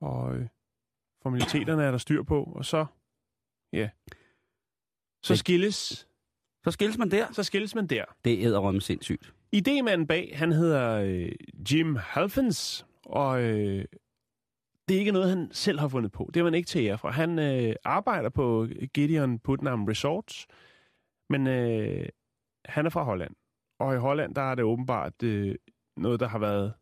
[0.00, 0.46] og øh,
[1.22, 2.86] formaliteterne er der styr på, og så,
[3.72, 3.88] ja,
[5.22, 6.08] så skilles...
[6.64, 7.32] Så skilles man der?
[7.32, 8.04] Så skilles man der.
[8.24, 9.34] Det er æderrømme sindssygt.
[9.56, 11.32] Idémanden bag, han hedder øh,
[11.72, 13.84] Jim Halfens, og øh,
[14.88, 16.30] det er ikke noget, han selv har fundet på.
[16.34, 17.08] Det er man ikke til ære for.
[17.08, 20.46] Han øh, arbejder på Gideon Putnam Resorts,
[21.30, 22.08] men øh,
[22.64, 23.34] han er fra Holland.
[23.80, 25.54] Og i Holland, der er det åbenbart øh,
[25.96, 26.72] noget, der har været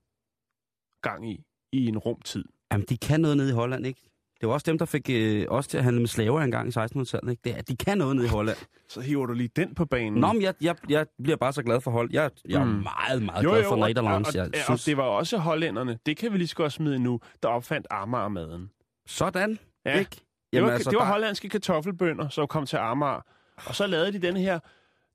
[1.03, 2.45] gang i, i en rumtid.
[2.73, 4.13] Jamen, de kan noget nede i Holland, ikke?
[4.41, 6.71] Det var også dem, der fik øh, os til at handle med slaver engang i
[6.71, 7.41] 1600-tallet, ikke?
[7.45, 8.57] Det er, de kan noget nede i Holland.
[8.89, 10.21] Så hiver du lige den på banen.
[10.21, 12.11] Nå, men jeg, jeg, jeg bliver bare så glad for hold.
[12.13, 12.71] Jeg, jeg er mm.
[12.71, 14.37] meget, meget jo, glad for Nederlands.
[14.37, 14.83] Og, og, jeg synes...
[14.83, 17.87] og det var også hollænderne, det kan vi lige så godt smide nu, der opfandt
[17.91, 18.71] Amager-maden.
[19.07, 19.99] Sådan, ja.
[19.99, 20.17] ikke?
[20.53, 21.13] Jamen, det var, altså, det var der...
[21.13, 23.21] hollandske kartoffelbønder, som kom til Amager.
[23.67, 24.59] Og så lavede de den her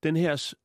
[0.07, 0.55] den her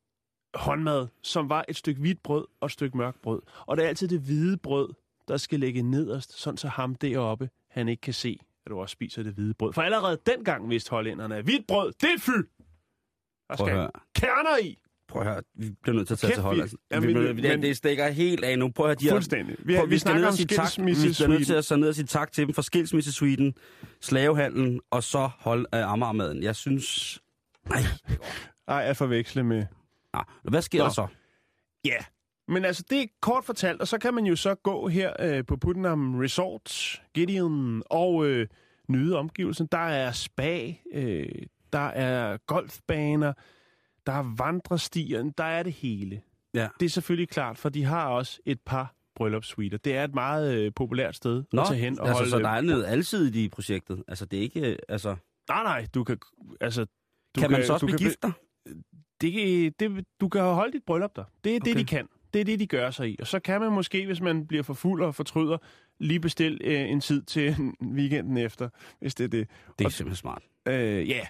[0.55, 3.43] håndmad, som var et stykke hvidt brød og et stykke mørkt brød.
[3.67, 4.89] Og det er altid det hvide brød,
[5.29, 8.93] der skal ligge nederst, sådan så ham deroppe, han ikke kan se, at du også
[8.93, 9.73] spiser det hvide brød.
[9.73, 12.31] For allerede dengang vidste hollænderne, at hvidt brød, det er fy!
[13.49, 14.79] Der skal kerner i.
[15.09, 16.71] Prøv at høre, vi bliver nødt til at tage Kæft, til Holland.
[16.91, 18.71] Ja, vi, vi, men, det stikker helt af nu.
[18.71, 19.57] Prøv at høre, de Fuldstændig.
[19.59, 20.87] Vi, prøv, vi, vi skal ned og sige tak.
[20.87, 23.55] Vi skal nødt til at så ned og sige tak til dem for skilsmisse Sweden,
[24.01, 26.43] slavehandlen, og så hold af uh, Amagermaden.
[26.43, 27.19] Jeg synes...
[27.69, 27.83] Nej.
[28.69, 29.67] Ej, at forveksle med...
[30.15, 30.85] Ja, hvad sker Nå.
[30.85, 31.07] der så?
[31.85, 31.99] Ja,
[32.49, 35.47] men altså det er kort fortalt, og så kan man jo så gå her øh,
[35.47, 38.47] på Putnam Resort, Gideon, og øh,
[38.89, 39.69] nyde omgivelsen.
[39.73, 41.29] Der er spa, øh,
[41.73, 43.33] der er golfbaner,
[44.07, 46.23] der er vandrestier, der er det hele.
[46.55, 46.69] Ja.
[46.81, 49.79] Det er selvfølgelig klart, for de har også et par bryllupssuiter.
[49.79, 52.31] Det er et meget øh, populært sted Nå, at tage hen og altså, holde...
[52.31, 54.03] så der er noget alsidigt i projektet?
[54.09, 54.71] Altså, det er ikke...
[54.71, 55.17] Øh, altså...
[55.49, 56.19] Nej, nej, du kan...
[56.61, 58.33] Altså, du kan, kan man så også blive gift dig?
[59.21, 61.25] Det, det, du kan holde dit bryllup der.
[61.45, 61.71] Det er okay.
[61.71, 62.09] det, de kan.
[62.35, 63.17] Det er det, de gør sig i.
[63.21, 65.59] Og så kan man måske, hvis man bliver for fuld og fortryder,
[65.99, 67.57] lige bestille øh, en tid til
[67.99, 68.69] weekenden efter,
[69.01, 69.49] hvis det er det.
[69.79, 70.43] Det er og, simpelthen smart.
[70.69, 71.27] Øh, ja.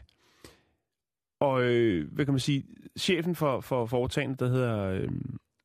[1.40, 2.64] Og øh, hvad kan man sige?
[2.98, 5.08] Chefen for, for foretagendet, der hedder øh,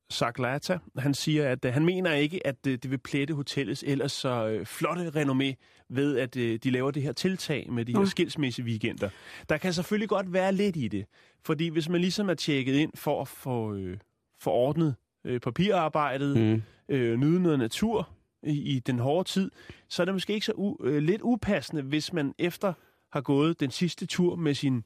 [0.10, 4.12] Saklata, han siger, at øh, han mener ikke, at øh, det vil plætte hotellets ellers
[4.12, 5.54] så øh, flotte renommé
[5.89, 8.06] ved, at øh, de laver det her tiltag med de her mm.
[8.06, 9.10] skilsmisse weekender.
[9.50, 11.06] Der kan selvfølgelig godt være lidt i det,
[11.46, 13.98] fordi hvis man ligesom er tjekket ind for at få øh,
[14.39, 16.62] forordnet øh, papirarbejdet, mm.
[16.89, 18.10] øh, nyde noget natur
[18.43, 19.52] i, i den hårde tid,
[19.89, 22.74] så er det måske ikke så u, øh, lidt upassende, hvis man efter
[23.12, 24.84] har gået den sidste tur med sin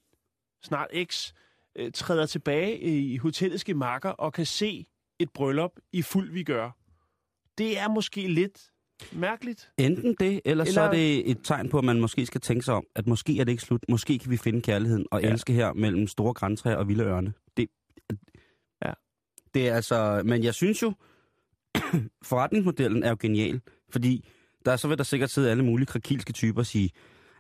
[0.64, 1.34] snart eks,
[1.76, 4.86] øh, træder tilbage i hotellets gemakker og kan se
[5.22, 6.78] et bryllup i fuld vi gør.
[7.58, 8.72] Det er måske lidt
[9.12, 9.72] mærkeligt.
[9.78, 12.66] Enten det, eller, eller så er det et tegn på, at man måske skal tænke
[12.66, 13.86] sig om, at måske er det ikke slut.
[13.90, 15.32] Måske kan vi finde kærligheden og ja.
[15.32, 17.34] elske her mellem store græntræer og vilde ørne.
[17.58, 17.68] Det,
[18.86, 18.94] ja.
[19.54, 20.22] det er altså...
[20.26, 20.94] Men jeg synes jo,
[22.32, 24.30] forretningsmodellen er jo genial, fordi
[24.66, 26.90] der så vil der sikkert sidde alle mulige krakilske typer og sige,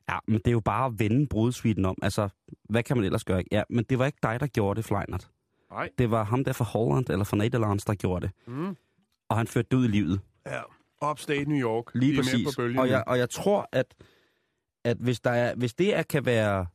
[0.09, 1.97] ja, men det er jo bare at vende brudsviten om.
[2.01, 2.29] Altså,
[2.69, 3.43] hvad kan man ellers gøre?
[3.51, 5.29] Ja, men det var ikke dig, der gjorde det, Fleinert.
[5.71, 5.89] Nej.
[5.97, 8.35] Det var ham der fra Holland eller fra Nederlands, der gjorde det.
[8.47, 8.75] Mm.
[9.29, 10.21] Og han førte det ud i livet.
[10.45, 10.61] Ja,
[11.11, 11.85] upstate New York.
[11.95, 12.55] Lige præcis.
[12.55, 13.95] På og, jeg, og jeg tror, at,
[14.83, 16.65] at hvis, der er, hvis det er, kan være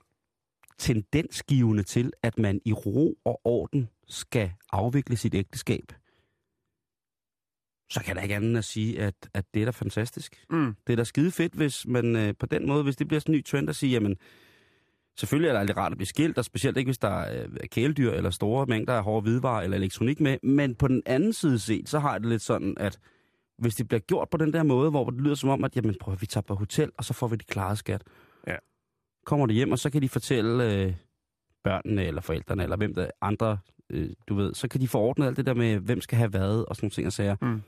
[0.79, 5.93] tendensgivende til, at man i ro og orden skal afvikle sit ægteskab,
[7.91, 10.45] så kan der ikke andet at sige, at, at det er da fantastisk.
[10.51, 10.77] Mm.
[10.87, 13.35] Det er da skide fedt, hvis man øh, på den måde, hvis det bliver sådan
[13.35, 14.17] en ny trend at sige, jamen,
[15.19, 18.13] Selvfølgelig er det aldrig rart at blive skilt, og specielt ikke, hvis der er kæledyr
[18.13, 20.39] eller store mængder af hårde hvidevarer eller elektronik med.
[20.43, 22.99] Men på den anden side set, så har jeg det lidt sådan, at
[23.59, 25.95] hvis det bliver gjort på den der måde, hvor det lyder som om, at jamen,
[26.01, 28.03] prøv, vi tager på hotel, og så får vi det klare skat.
[28.47, 28.57] Ja.
[29.27, 30.95] Kommer det hjem, og så kan de fortælle øh,
[31.65, 33.59] børnene, eller forældrene, eller hvem der andre,
[33.91, 36.29] øh, du ved, så kan de få ordnet alt det der med, hvem skal have
[36.29, 37.37] hvad, og sådan nogle ting og sager.
[37.43, 37.63] Mm.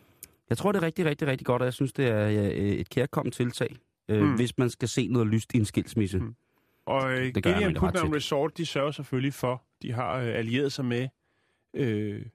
[0.50, 2.88] Jeg tror, det er rigtig, rigtig, rigtig godt, og jeg synes, det er øh, et
[2.88, 3.76] kærkommet tiltag,
[4.08, 4.34] øh, mm.
[4.34, 6.18] hvis man skal se noget lyst i en skilsmisse.
[6.18, 6.34] Mm.
[6.88, 8.09] Og øh, Det gør jeg Gideon Putnam.
[8.12, 11.09] Resort, de sørger selvfølgelig for, de har øh, allieret sig med
[11.74, 12.27] øh,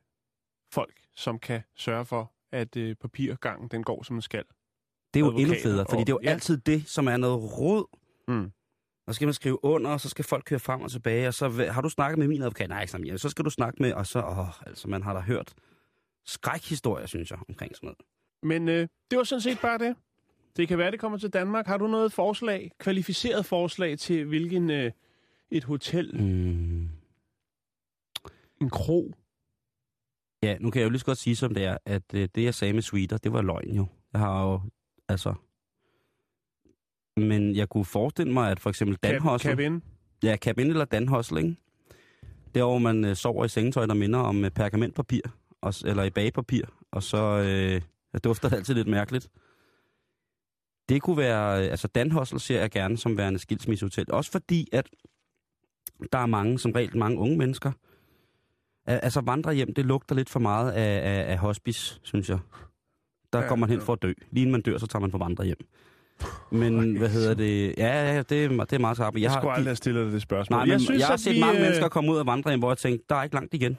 [0.74, 4.44] folk, som kan sørge for, at øh, papirgangen den går, som den skal.
[5.13, 6.30] Det er jo endnu federe, fordi og- det er jo ja.
[6.30, 7.86] altid det, som er noget råd.
[8.28, 8.52] Mm.
[9.08, 11.34] Og så skal man skrive under, og så skal folk køre frem og tilbage, og
[11.34, 12.70] så "Hva- har du snakket med min advokat?
[12.70, 15.54] Nej, ikke så skal du snakke med, og så, åh, altså man har da hørt
[16.26, 17.98] skrækhistorier, synes jeg, omkring sådan noget.
[18.44, 19.96] Men øh, det var sådan set bare det.
[20.58, 21.68] Det kan være, det kommer til Danmark.
[21.68, 24.92] Har du noget forslag, kvalificeret forslag til, hvilken øh,
[25.52, 26.89] et hotel, Mm.
[28.62, 29.13] en krog?
[30.44, 32.44] Ja, nu kan jeg jo lige så godt sige, som det er, at øh, det,
[32.44, 33.86] jeg sagde med sweeter, det var løgn jo.
[34.13, 34.62] Jeg har jo,
[35.10, 35.34] altså...
[37.18, 39.50] Men jeg kunne forestille mig, at for eksempel Dan Cab, Hustle...
[39.52, 39.84] cabin?
[40.24, 41.56] Ja, cabin eller Dan Hustle, ikke?
[42.56, 45.22] Der hvor man øh, sover i sengetøj, der minder om øh, pergamentpapir,
[45.62, 47.82] og, eller i bagepapir, og så øh,
[48.24, 49.30] dufter det altid lidt mærkeligt.
[50.89, 54.12] Det kunne være, øh, altså Dan Hustle ser jeg gerne som værende skilsmissehotel.
[54.12, 54.89] Også fordi, at
[56.12, 57.72] der er mange, som regel mange unge mennesker.
[58.86, 62.39] Al- Altså vandrehjem, det lugter lidt for meget af, af, af hospice, synes jeg.
[63.34, 63.86] Der Ja, går man hen ja.
[63.86, 64.13] for at dø.
[64.32, 65.58] Lige inden man dør, så tager man på vandrehjem.
[66.52, 67.74] Men, hvad hedder det?
[67.78, 69.17] Ja, ja, det, er, det er meget skarpt.
[69.19, 70.58] Jeg har- skulle aldrig have stillet det spørgsmål.
[70.58, 72.26] Nej, men jeg, synes, jeg har at set vi, mange øh, mennesker komme ud af
[72.26, 73.78] vandrehjem, hvor jeg tænkte, der er ikke langt igen.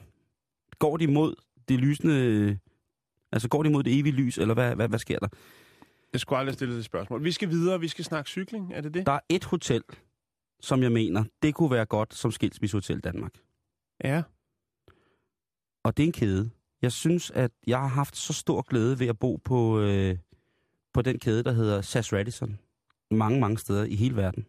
[0.79, 1.35] Går de mod
[1.69, 2.57] det lysende...
[3.31, 5.27] Altså går de mod det evige lys, eller hvad, hvad, hvad sker der?
[6.15, 7.23] Jeg skulle aldrig have stillet det spørgsmål.
[7.23, 9.05] Vi skal videre, vi skal snakke cykling, er det det?
[9.05, 9.83] Der er et hotel,
[10.61, 13.33] som jeg mener, det kunne være godt som skilsmissehotel Danmark.
[14.03, 14.23] Ja.
[15.83, 16.49] Og det er en kæde.
[16.81, 20.17] Jeg synes, at jeg har haft så stor glæde ved at bo på, øh,
[20.93, 22.59] på den kæde, der hedder SAS Radisson.
[23.11, 24.45] Mange, mange steder i hele verden.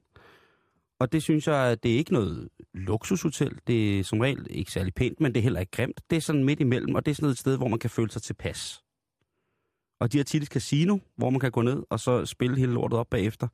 [1.01, 3.59] Og det synes jeg, at det er ikke noget luksushotel.
[3.67, 6.01] Det er som regel ikke særlig pænt, men det er heller ikke grimt.
[6.11, 8.11] Det er sådan midt imellem, og det er sådan et sted, hvor man kan føle
[8.11, 8.83] sig tilpas.
[10.01, 12.73] Og de har tit et casino, hvor man kan gå ned og så spille hele
[12.73, 13.49] lortet op bagefter.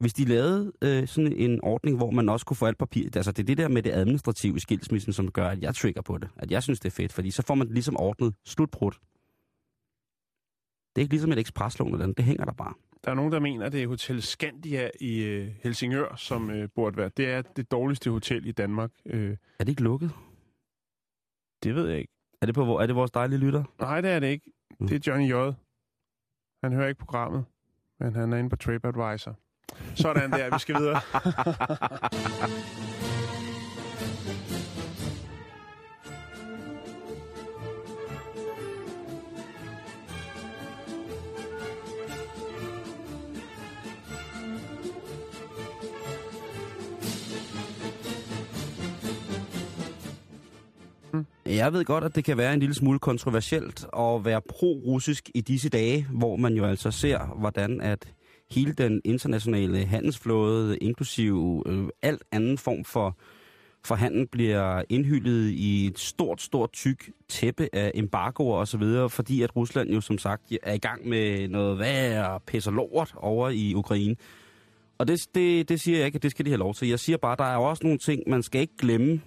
[0.00, 3.32] Hvis de lavede øh, sådan en ordning, hvor man også kunne få alt papir, altså
[3.32, 6.28] det er det der med det administrative skilsmissen, som gør, at jeg trigger på det.
[6.36, 8.90] At jeg synes, det er fedt, fordi så får man det ligesom ordnet slutbrud.
[10.96, 12.74] Det er ikke ligesom et ekspreslån eller andet, det hænger der bare.
[13.04, 16.68] Der er nogen, der mener, at det er Hotel Scandia i øh, Helsingør, som øh,
[16.74, 17.10] burde være.
[17.16, 18.90] Det er det dårligste hotel i Danmark.
[19.06, 20.10] Øh, Er det ikke lukket?
[21.62, 22.12] det ved jeg ikke.
[22.42, 23.64] Er det, på, hvor- er det vores dejlige lytter?
[23.80, 24.50] Nej, det er det ikke.
[24.80, 24.88] Mm.
[24.88, 25.34] Det er Johnny J.
[26.64, 27.44] Han hører ikke programmet,
[28.00, 29.36] men han er inde på TripAdvisor.
[29.94, 31.00] Sådan der, vi skal videre.
[51.56, 55.40] Jeg ved godt, at det kan være en lille smule kontroversielt at være pro-russisk i
[55.40, 58.12] disse dage, hvor man jo altså ser, hvordan at
[58.50, 63.16] hele den internationale handelsflåde, inklusive øh, alt anden form for,
[63.84, 69.56] for handel, bliver indhyldet i et stort, stort tyk tæppe af embargoer osv., fordi at
[69.56, 74.16] Rusland jo som sagt er i gang med noget værre pisse lort over i Ukraine.
[74.98, 76.88] Og det, det, det siger jeg ikke, at det skal de have lov til.
[76.88, 79.20] Jeg siger bare, at der er også nogle ting, man skal ikke glemme,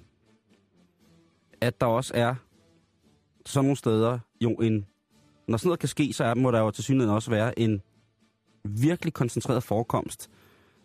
[1.62, 2.36] at der også er
[3.46, 4.86] sådan nogle steder jo en...
[5.48, 7.82] Når sådan noget kan ske, så er, må der jo til synligheden også være en
[8.64, 10.30] virkelig koncentreret forekomst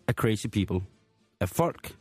[0.07, 0.81] af crazy people.
[1.39, 1.97] Af folk,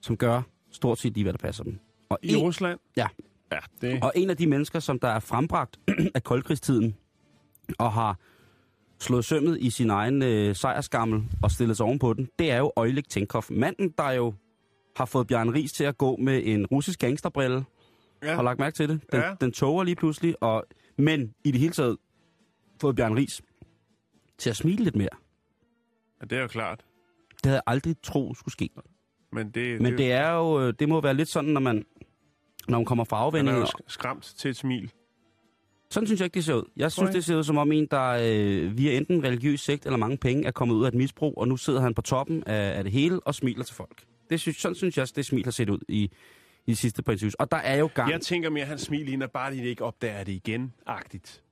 [0.00, 1.78] som gør stort set lige, hvad der passer dem.
[2.08, 2.78] Og I en, Rusland?
[2.96, 3.06] Ja.
[3.52, 4.04] Ja, det...
[4.04, 5.80] og en af de mennesker, som der er frembragt
[6.14, 6.96] af koldkrigstiden,
[7.78, 8.18] og har
[9.00, 12.72] slået sømmet i sin egen øh, sejrskammel og stillet sig ovenpå den, det er jo
[12.76, 13.44] Oleg Tenkov.
[13.50, 14.34] Manden, der jo
[14.96, 17.64] har fået Bjørn Ries til at gå med en russisk gangsterbrille,
[18.22, 18.34] Ja.
[18.34, 19.00] har lagt mærke til det.
[19.12, 19.34] Den, Ja.
[19.40, 20.64] den toger lige pludselig, og,
[20.98, 21.96] men i det hele taget
[22.80, 23.42] fået Bjørn Ries
[24.38, 25.08] til at smile lidt mere.
[26.20, 26.78] ja, det er jo klart.
[27.30, 28.70] Det havde jeg aldrig tro skulle ske.
[29.32, 31.84] Men det, Men det er jo, øh, det må være lidt sådan, når man,
[32.68, 33.60] når man kommer fra han er afvendingen.
[33.60, 34.92] jo sk- skræmt til et smil.
[35.90, 36.70] Sådan synes jeg ikke, det ser ud.
[36.76, 37.12] Jeg synes, Nej.
[37.12, 40.16] det ser ud som om en, der øh, via enten en religiøs sekt eller mange
[40.16, 42.84] penge er kommet ud af et misbrug, og nu sidder han på toppen af, af
[42.84, 44.04] det hele og smiler til folk.
[44.30, 46.10] Det synes, sådan synes jeg, det smil har set ud i,
[46.66, 47.34] i sidste par interviews.
[47.34, 48.10] Og der er jo gang.
[48.10, 51.42] Jeg tænker mere, at han smil ligner bare, de ikke opdager det igen-agtigt.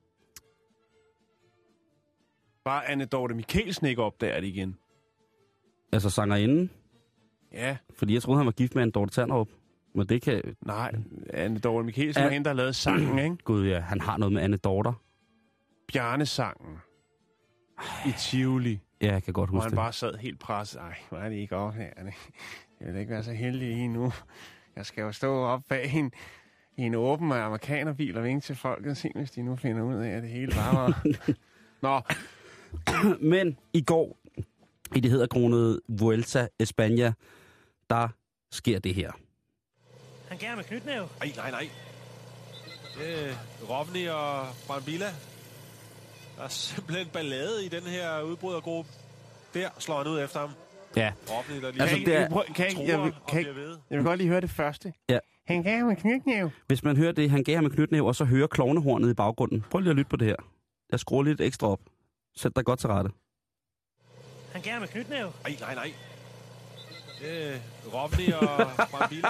[2.63, 4.77] Bare Anne Dorte Mikkelsen ikke opdager det igen.
[5.93, 6.69] Altså sangerinden,
[7.53, 9.49] Ja, fordi jeg troede, han var gift med en Dorte Tanderup.
[9.95, 10.55] Men det kan...
[10.61, 10.91] nej.
[11.33, 12.25] Anne Dorte Mikkelsen Ja.
[12.25, 13.37] var hende, der lavede sangen, ikke?
[13.43, 14.93] Gud ja, han har noget med Anne Dorter.
[15.93, 16.77] Bjarne-sangen
[18.05, 19.75] i Tivoli, Ja, jeg kan godt huske han det.
[19.77, 20.79] bare sad helt presset.
[20.81, 21.89] Ej, hvor er det ikke her.
[22.81, 24.11] Jeg vil ikke være så heldig i nu.
[24.75, 26.11] Jeg skal jo stå op bag en,
[26.77, 28.97] i en åben amerikanerbil og vinke til folket.
[28.97, 31.03] Se, hvis de nu finder ud af, at det hele bare var...
[31.85, 32.01] Nå,
[33.21, 34.17] Men i går,
[34.95, 37.11] i det hedder kronede Vuelta España,
[37.89, 38.07] der
[38.51, 39.11] sker det her.
[40.29, 41.07] Han gerne med knytnæve.
[41.21, 41.69] Ej, nej, nej.
[42.97, 43.35] Det er
[43.69, 45.09] Rovni og Brambilla.
[46.37, 48.91] Der er simpelthen ballade i den her udbrydergruppe.
[49.53, 50.49] Der slår han ud efter ham.
[50.95, 51.13] Ja,
[51.79, 53.55] Altså, kan, det er- jeg, prøv, kan, jeg, jeg, vil- kan, jeg,
[53.89, 54.93] jeg vil godt lige høre det første.
[55.09, 55.19] Ja.
[55.47, 56.51] Han gav med knytnæve.
[56.67, 59.65] hvis man hører det, han gav ham med knytnæv, og så hører klovnehornet i baggrunden.
[59.71, 60.35] Prøv lige at lytte på det her.
[60.91, 61.79] Jeg skruer lidt ekstra op.
[62.35, 63.09] Sæt dig godt til rette.
[64.53, 65.31] Han gerne med knytnæve.
[65.45, 65.91] Ej, nej, nej.
[67.21, 67.57] Det er
[67.93, 69.27] Rovni og Brambilla.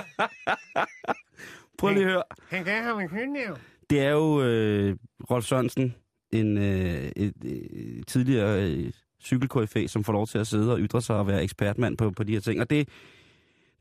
[1.79, 2.23] Prøv lige at høre.
[2.49, 3.55] Han gav med knytnæve.
[3.89, 4.97] Det er jo øh,
[5.31, 5.95] Rolf Sørensen,
[6.33, 8.91] en øh, et, øh, tidligere øh,
[9.23, 12.23] cykelkoryfæ, som får lov til at sidde og ytre sig og være ekspertmand på, på
[12.23, 12.61] de her ting.
[12.61, 12.89] Og det,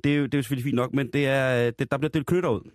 [0.04, 2.10] det, er, jo, det er jo selvfølgelig fint nok, men det er, det, der bliver
[2.10, 2.70] delt knytter ud.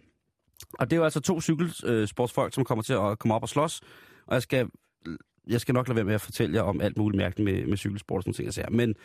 [0.79, 3.81] Og det er jo altså to cykelsportsfolk, som kommer til at komme op og slås.
[4.27, 4.67] Og jeg skal,
[5.47, 7.77] jeg skal nok lade være med at fortælle jer om alt muligt mærkeligt med, med
[7.77, 8.69] cykelsport og sådan ting, jeg siger.
[8.69, 8.95] Men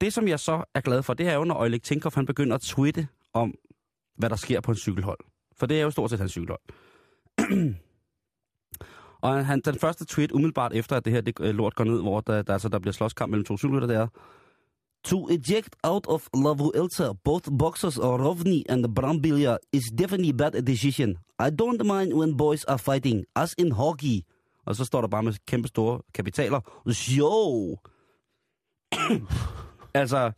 [0.00, 2.54] det, som jeg så er glad for, det er jo, når Øjlik Tinkoff han begynder
[2.54, 3.54] at twitte om,
[4.16, 5.18] hvad der sker på en cykelhold.
[5.58, 6.60] For det er jo stort set hans cykelhold.
[9.22, 12.00] Og han, den første tweet umiddelbart efter, at det her det, øh, lort går ned,
[12.00, 14.06] hvor der, der, altså, der bliver slåskamp mellem to cykelrytter, det er
[15.04, 21.18] To eject out of La Vuelta, both boxers Rovni and Brambilia is definitely bad decision.
[21.38, 24.20] I don't mind when boys are fighting, as in hockey.
[24.66, 26.60] Og så står der bare med kæmpe store kapitaler.
[27.18, 27.76] Jo!
[29.94, 30.32] altså,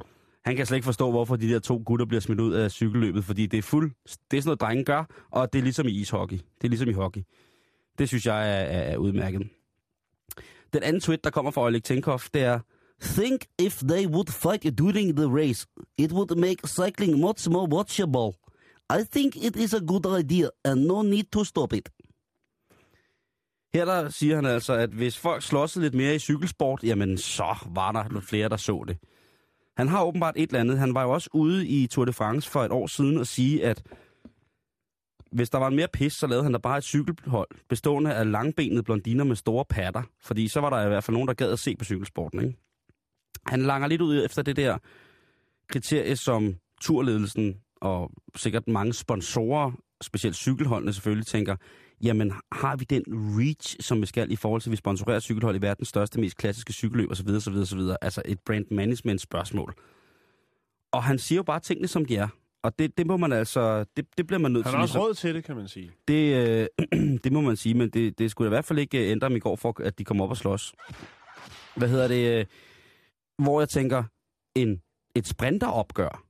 [0.45, 3.25] han kan slet ikke forstå, hvorfor de der to gutter bliver smidt ud af cykelløbet,
[3.25, 3.91] fordi det er fuld...
[4.31, 6.37] Det er sådan noget, drenge gør, og det er ligesom i ishockey.
[6.37, 7.23] Det er ligesom i hockey.
[7.99, 9.49] Det synes jeg er, er, er udmærket.
[10.73, 12.61] Den anden tweet, der kommer fra Oleg Tinkoff, det er
[13.03, 15.67] Think if they would fight during the race.
[15.99, 18.33] It would make cycling much more watchable.
[18.91, 21.89] I think it is a good idea, and no need to stop it.
[23.75, 27.57] Her der siger han altså, at hvis folk slåsede lidt mere i cykelsport, jamen så
[27.75, 28.99] var der lidt flere, der så det.
[29.77, 30.79] Han har åbenbart et eller andet.
[30.79, 33.65] Han var jo også ude i Tour de France for et år siden og sige,
[33.65, 33.83] at
[35.33, 38.83] hvis der var mere pis, så lavede han da bare et cykelhold bestående af langbenede
[38.83, 40.03] blondiner med store patter.
[40.21, 42.45] Fordi så var der i hvert fald nogen, der gad at se på cykelsporten.
[42.45, 42.59] Ikke?
[43.47, 44.79] Han langer lidt ud efter det der
[45.69, 51.57] kriterie, som turledelsen og sikkert mange sponsorer, specielt cykelholdene selvfølgelig, tænker,
[52.03, 55.57] jamen har vi den reach, som vi skal i forhold til, at vi sponsorerer cykelhold
[55.57, 57.29] i verdens største, mest klassiske cykelløb osv.
[57.29, 57.81] osv., osv.
[58.03, 59.75] Altså et brand management spørgsmål.
[60.93, 62.29] Og han siger jo bare tingene, som de er.
[62.63, 64.77] Og det, det må man altså, det, det bliver man nødt Han til.
[64.77, 65.91] har også ligesom- råd til det, kan man sige.
[66.09, 66.67] det, øh,
[67.25, 69.37] det må man sige, men det, det skulle i hvert fald ikke øh, ændre dem
[69.37, 70.75] i går, for at de kommer op og slås.
[71.77, 72.39] Hvad hedder det?
[72.41, 72.47] Øh,
[73.39, 74.05] hvor jeg tænker,
[74.55, 74.83] en,
[75.15, 76.25] et sprinteropgør.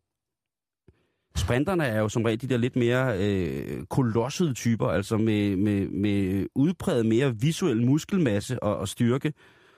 [1.37, 5.89] Sprinterne er jo som regel de der lidt mere øh, kolossede typer, altså med, med,
[5.89, 9.33] med udpræget mere visuel muskelmasse og, og styrke.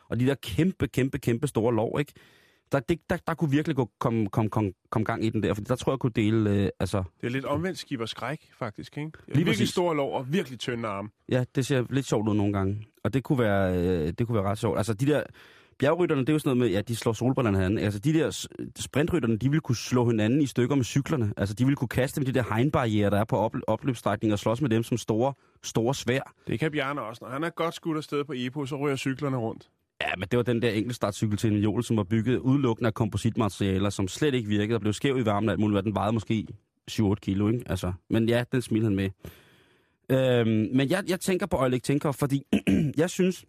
[0.09, 2.13] Og de der kæmpe, kæmpe, kæmpe store lov, ikke?
[2.75, 5.55] Der, det, der, der kunne virkelig gå, komme kom, kom, kom gang i den der,
[5.55, 8.51] for der tror jeg kunne dele, øh, altså, Det er lidt omvendt skib og skræk,
[8.59, 9.11] faktisk, ikke?
[9.27, 9.71] Lige virkelig præcis.
[9.71, 11.09] store lov og virkelig tynde arme.
[11.29, 12.87] Ja, det ser lidt sjovt ud nogle gange.
[13.05, 14.79] Og det kunne være, øh, det kunne være ret sjovt.
[14.79, 15.23] Altså de der
[15.79, 17.79] bjergrytterne, det er jo sådan noget med, ja, de slår solbrillerne hinanden.
[17.79, 18.47] Altså de der
[18.79, 21.33] sprintrytterne, de vil kunne slå hinanden i stykker med cyklerne.
[21.37, 24.39] Altså de vil kunne kaste med de der hegnbarriere, der er på op, opløbsstrækning og
[24.39, 25.33] slås med dem som store,
[25.63, 26.35] store svær.
[26.47, 27.25] Det kan Bjarne også.
[27.25, 29.69] Når han er godt skudt afsted på EPO, så ryger cyklerne rundt.
[30.05, 32.95] Ja, men det var den der enkeltstartcykel til en jol, som var bygget udelukkende af
[32.95, 35.85] kompositmaterialer, som slet ikke virkede og blev skæv i varmen og alt muligt.
[35.85, 36.47] Den vejede måske
[36.91, 37.65] 7-8 kilo, ikke?
[37.67, 39.11] Altså, men ja, den smilede han med.
[40.09, 42.43] Øhm, men jeg, jeg tænker på Oleg Tinker, fordi
[42.97, 43.45] jeg synes,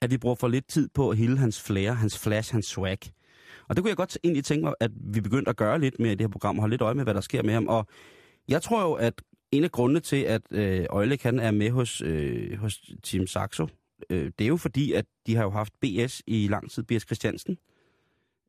[0.00, 2.98] at vi bruger for lidt tid på at hele hans flair, hans flash, hans swag.
[3.68, 6.12] Og det kunne jeg godt egentlig tænke mig, at vi begyndte at gøre lidt mere
[6.12, 7.66] i det her program, og holde lidt øje med, hvad der sker med ham.
[7.66, 7.86] Og
[8.48, 12.02] jeg tror jo, at en af grundene til, at øh, Oleg han er med hos,
[12.02, 13.68] øh, hos Team Saxo,
[14.10, 17.02] øh, det er jo fordi, at de har jo haft BS i lang tid, BS
[17.02, 17.58] Christiansen.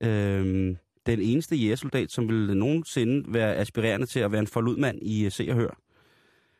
[0.03, 0.75] Øh,
[1.05, 5.31] den eneste jægersoldat, som vil nogensinde være aspirerende til at være en forludmand i uh,
[5.31, 5.79] Se og Hør.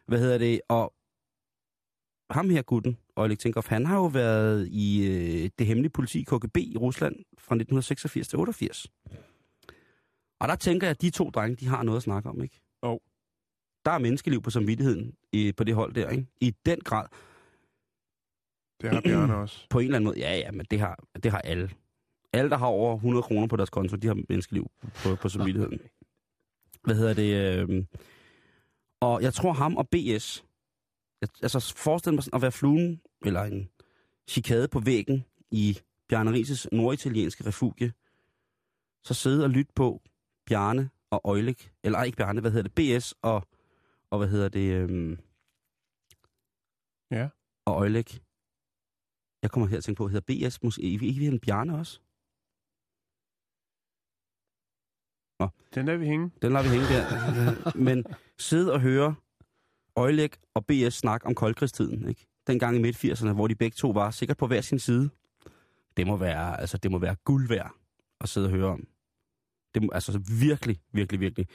[0.07, 0.61] Hvad hedder det?
[0.69, 0.93] Og
[2.29, 6.57] ham her gutten, Oleg Tinkoff, han har jo været i øh, det hemmelige politi KGB
[6.57, 8.87] i Rusland fra 1986 til 88.
[10.39, 12.61] Og der tænker jeg, at de to drenge, de har noget at snakke om, ikke?
[12.83, 12.99] Jo.
[13.85, 16.25] Der er menneskeliv på samvittigheden i, på det hold der, ikke?
[16.41, 17.05] I den grad.
[18.81, 19.67] Det har Bjarne også.
[19.69, 21.69] På en eller anden måde, ja, ja, men det har, det har alle.
[22.33, 24.71] Alle, der har over 100 kroner på deres konto, de har menneskeliv
[25.03, 25.79] på, på samvittigheden.
[26.83, 27.59] Hvad hedder det?
[27.69, 27.85] Øh,
[28.99, 30.45] og jeg tror ham og BS,
[31.21, 33.69] jeg, altså forestil mig sådan at være fluen, eller en,
[34.29, 37.93] chikade på væggen i Bjarne Rises norditalienske refugie,
[39.03, 40.01] så sidde og lytte på
[40.45, 43.47] Bjarne og Øjlik, eller ikke Bjarne, hvad hedder det, BS og,
[44.09, 45.19] og hvad hedder det, øhm,
[47.11, 47.29] Ja.
[47.65, 48.21] og Øjlik.
[49.41, 51.99] Jeg kommer her til at tænke på, hedder BS måske, ikke ikke en Bjarne også?
[55.39, 55.49] Nå.
[55.75, 56.31] Den der vi hænge.
[56.41, 57.77] Den lader vi hænge der.
[57.87, 58.05] Men
[58.37, 59.15] sidde og høre
[59.95, 62.27] Øjlæg og BS snak om koldkrigstiden, ikke?
[62.47, 65.09] Dengang i midt-80'erne, hvor de begge to var sikkert på hver sin side.
[65.97, 67.71] Det må være, altså, det må være guld værd
[68.21, 68.87] at sidde og høre om.
[69.73, 71.47] Det må, altså virkelig, virkelig, virkelig.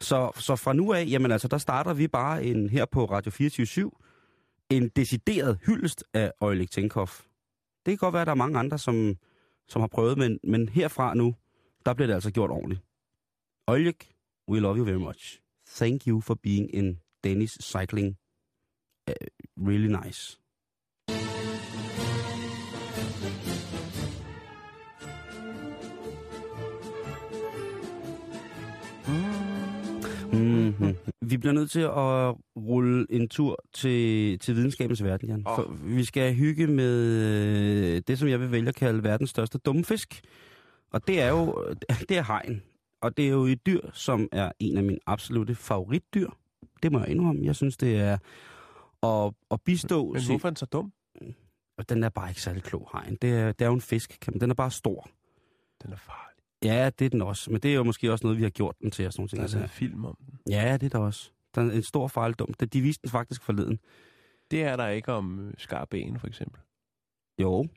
[0.00, 3.30] Så, så fra nu af, jamen altså, der starter vi bare en, her på Radio
[3.30, 3.66] 24
[4.70, 7.20] en decideret hyldest af Oleg Tinkoff.
[7.86, 9.16] Det kan godt være, at der er mange andre, som,
[9.68, 11.34] som har prøvet, men, men herfra nu,
[11.86, 12.80] der bliver det altså gjort ordentligt.
[13.66, 13.94] Oleg,
[14.48, 15.40] we love you very much.
[15.66, 18.16] Thank you for being in Danish cycling.
[19.10, 19.26] Uh,
[19.68, 20.40] really nice.
[30.78, 30.96] Mm-hmm.
[31.20, 35.42] Vi bliver nødt til at rulle en tur til, til videnskabens verden, Jan.
[35.44, 39.58] For vi skal hygge med øh, det, som jeg vil vælge at kalde verdens største
[39.58, 40.20] dumfisk.
[40.92, 41.74] Og det er jo
[42.08, 42.62] det er hegn.
[43.00, 46.30] Og det er jo et dyr, som er en af mine absolute favoritdyr.
[46.82, 47.44] Det må jeg indrømme.
[47.44, 48.18] Jeg synes, det er
[49.02, 50.12] at, at bistå...
[50.12, 50.92] Men hvorfor er den så dum?
[51.78, 53.16] Og den er bare ikke særlig klog, hegn.
[53.22, 54.26] Det er, det er jo en fisk.
[54.40, 55.08] Den er bare stor.
[55.82, 56.25] Den er farlig.
[56.64, 57.50] Ja, det er den også.
[57.50, 59.06] Men det er jo måske også noget, vi har gjort den til.
[59.06, 59.28] Og sådan.
[59.32, 60.38] Der er Altså, lavet film om den.
[60.50, 61.30] ja, det er der også.
[61.54, 62.52] Der er en stor fejldum.
[62.60, 63.78] Det- De viste den faktisk forleden.
[64.50, 66.60] Det er der ikke om øh, skarbægen, for eksempel.
[67.42, 67.68] Jo,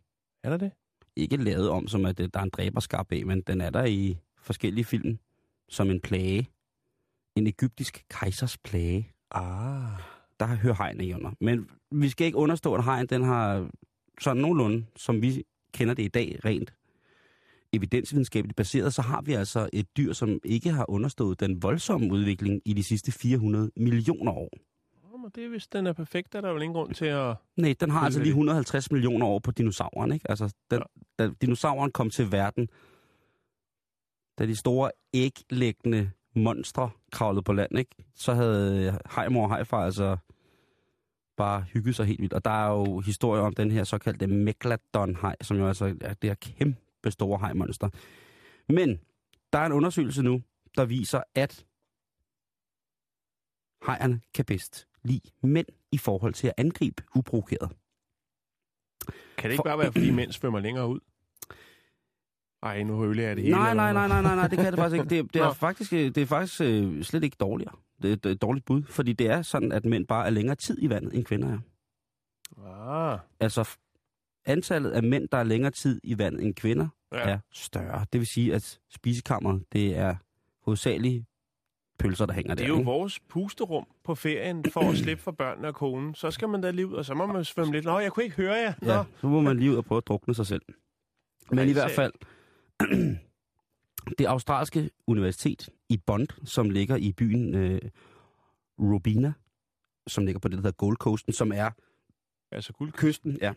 [0.44, 0.72] Er der det?
[1.16, 3.86] ikke lavet om, som at øh, der er en dræberskarp af, men den er der
[3.86, 5.20] i forskellige film
[5.70, 6.50] som en plage.
[7.36, 9.12] En egyptisk kejsers plage.
[9.32, 10.00] Ah.
[10.40, 11.32] Der hører hegn i under.
[11.42, 13.70] Men vi skal ikke understå, at hegn den har
[14.22, 16.74] sådan nogenlunde, som vi kender det i dag, rent
[17.74, 22.62] evidensvidenskabeligt baseret, så har vi altså et dyr, som ikke har understået den voldsomme udvikling
[22.66, 24.50] i de sidste 400 millioner år.
[25.14, 27.36] Oh, men det er, hvis den er perfekt, er der vel ingen grund til at...
[27.58, 30.30] Nej, den har altså lige 150 millioner år på dinosauren, ikke?
[30.30, 30.82] Altså, den,
[31.20, 32.70] da dinosauren kom til verden,
[34.40, 37.96] da de store æglæggende monstre kravlede på land, ikke?
[38.16, 40.18] Så havde hejmor og hejfar altså
[41.38, 42.34] bare hygget sig helt vildt.
[42.34, 46.30] Og der er jo historier om den her såkaldte megalodon-hej, som jo altså er det
[46.30, 47.90] her kæmpe store hejmonster.
[48.70, 49.00] Men
[49.54, 50.42] der er en undersøgelse nu,
[50.78, 51.66] der viser, at
[53.86, 57.72] hejerne kan bedst lide mænd i forhold til at angribe uprovokeret.
[59.38, 61.00] Kan det ikke For- bare være, fordi mænd svømmer længere ud?
[62.64, 63.56] Ej, nu høvler jeg det hele.
[63.56, 65.24] Nej, nej, nej, nej, nej, nej, det kan det faktisk ikke.
[65.24, 67.76] Det, det er faktisk, øh, det er faktisk øh, slet ikke dårligere.
[68.02, 70.56] Det er et, et dårligt bud, fordi det er sådan, at mænd bare er længere
[70.56, 71.60] tid i vandet, end kvinder er.
[73.14, 73.78] Ah, Altså,
[74.46, 77.18] antallet af mænd, der er længere tid i vandet end kvinder, ja.
[77.18, 78.06] er større.
[78.14, 80.16] Det vil sige, at spisekammeret, det er
[80.66, 81.26] hovedsageligt
[82.00, 82.74] pølser, der hænger Det er der.
[82.74, 82.86] jo ikke?
[82.86, 86.16] vores pusterum på ferien for at slippe for børnene og konen.
[86.16, 87.86] Så skal man da lige ud, og så må man svømme lidt.
[87.86, 88.74] Nå, jeg kunne ikke høre jer.
[88.82, 88.92] Nå.
[88.92, 90.62] Ja, så må man lige ud og prøve at drukne sig selv.
[91.52, 92.14] Men i hvert fald,
[94.18, 97.82] det australske universitet i Bond, som ligger i byen øh,
[98.80, 99.34] Robina,
[100.08, 101.70] som ligger på det, der hedder Gold Coasten, som er
[102.52, 103.54] Altså guld, kysten, ja.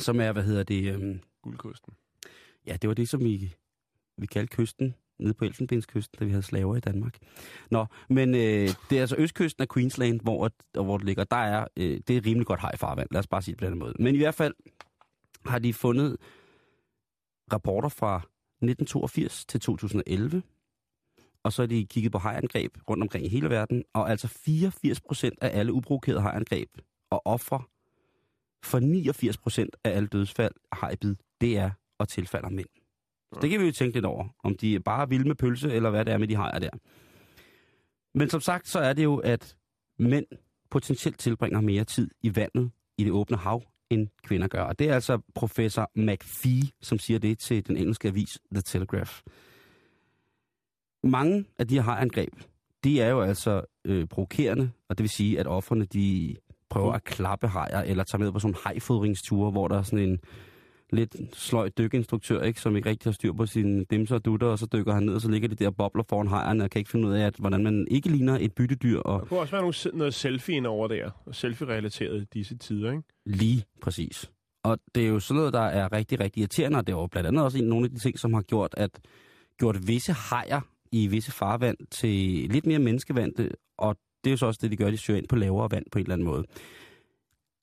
[0.00, 1.92] Som er, hvad hedder det, øhm, guldkosten.
[2.66, 3.54] ja, det var det, som vi,
[4.16, 7.18] vi kaldte kysten, nede på Elfenbenskysten, da vi havde slaver i Danmark.
[7.70, 11.24] Nå, men øh, det er altså østkysten af Queensland, hvor, og hvor det ligger.
[11.24, 13.78] Der er, øh, det er rimelig godt hajfarvand, lad os bare sige det på den
[13.78, 13.94] måde.
[13.98, 14.54] Men i hvert fald
[15.46, 16.16] har de fundet
[17.52, 20.42] rapporter fra 1982 til 2011,
[21.42, 25.00] og så har de kigget på hajangreb rundt omkring i hele verden, og altså 84
[25.00, 26.68] procent af alle uprovokerede hajangreb
[27.10, 27.62] og ofre
[28.64, 32.68] for 89 procent af alle dødsfald af hajbid, det er og tilfalder mænd.
[33.32, 35.72] Så det kan vi jo tænke lidt over, om de er bare vilde med pølse,
[35.72, 36.70] eller hvad det er med de hajer der.
[38.14, 39.56] Men som sagt, så er det jo, at
[39.98, 40.26] mænd
[40.70, 44.62] potentielt tilbringer mere tid i vandet i det åbne hav, end kvinder gør.
[44.62, 49.20] Og det er altså professor McPhee, som siger det til den engelske avis The Telegraph.
[51.02, 52.34] Mange af de her hajangreb,
[52.84, 56.36] de er jo altså øh, provokerende, og det vil sige, at offerne de
[56.70, 60.08] prøver at klappe hajer, eller tager med på sådan en hajfodringsture, hvor der er sådan
[60.08, 60.18] en
[60.92, 64.58] lidt sløj dykinstruktør, ikke, som ikke rigtig har styr på sine dimser og dutter, og
[64.58, 66.90] så dykker han ned, og så ligger de der bobler foran hejerne, og kan ikke
[66.90, 69.62] finde ud af, at, hvordan man ikke ligner et byttedyr, og Der kunne også være
[69.62, 71.10] nogle, noget selfie over der.
[71.26, 73.02] og Selfie-relateret disse tider, ikke?
[73.26, 74.30] Lige præcis.
[74.62, 77.06] Og det er jo sådan noget, der er rigtig, rigtig irriterende, og det er jo
[77.06, 78.90] blandt andet også en nogle af de ting, som har gjort, at
[79.58, 80.60] gjort visse hajer
[80.92, 84.76] i visse farvand til lidt mere menneskevandte, og det er jo så også det, de
[84.76, 86.44] gør, de søger ind på lavere vand på en eller anden måde,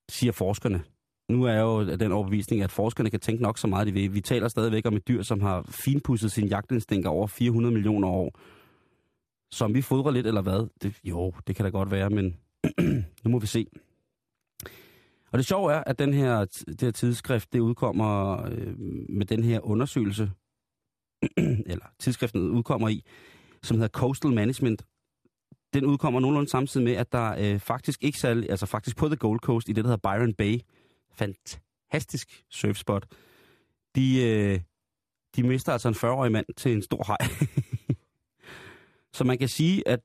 [0.10, 0.84] siger forskerne.
[1.30, 4.14] nu er jeg jo den overbevisning, at forskerne kan tænke nok så meget, de vil.
[4.14, 8.39] Vi taler stadigvæk om et dyr, som har finpudset sin jagtinstinkt over 400 millioner år.
[9.51, 10.68] Som vi fodrer lidt, eller hvad?
[10.82, 12.38] Det, jo, det kan da godt være, men
[13.24, 13.68] nu må vi se.
[15.32, 18.80] Og det sjove er, at den her, det her tidsskrift, det udkommer øh,
[19.10, 20.32] med den her undersøgelse,
[21.72, 23.03] eller tidsskriften udkommer i,
[23.64, 24.86] som hedder Coastal Management.
[25.76, 29.15] Den udkommer nogenlunde samtidig med, at der øh, faktisk ikke særlig, altså faktisk på The
[29.15, 30.59] Gold Coast, i det, der hedder Byron Bay,
[31.11, 33.05] fantastisk surfspot,
[33.95, 34.59] de, øh,
[35.36, 37.17] de mister altså en 40-årig mand til en stor hej.
[39.17, 39.99] Så man kan sige, at,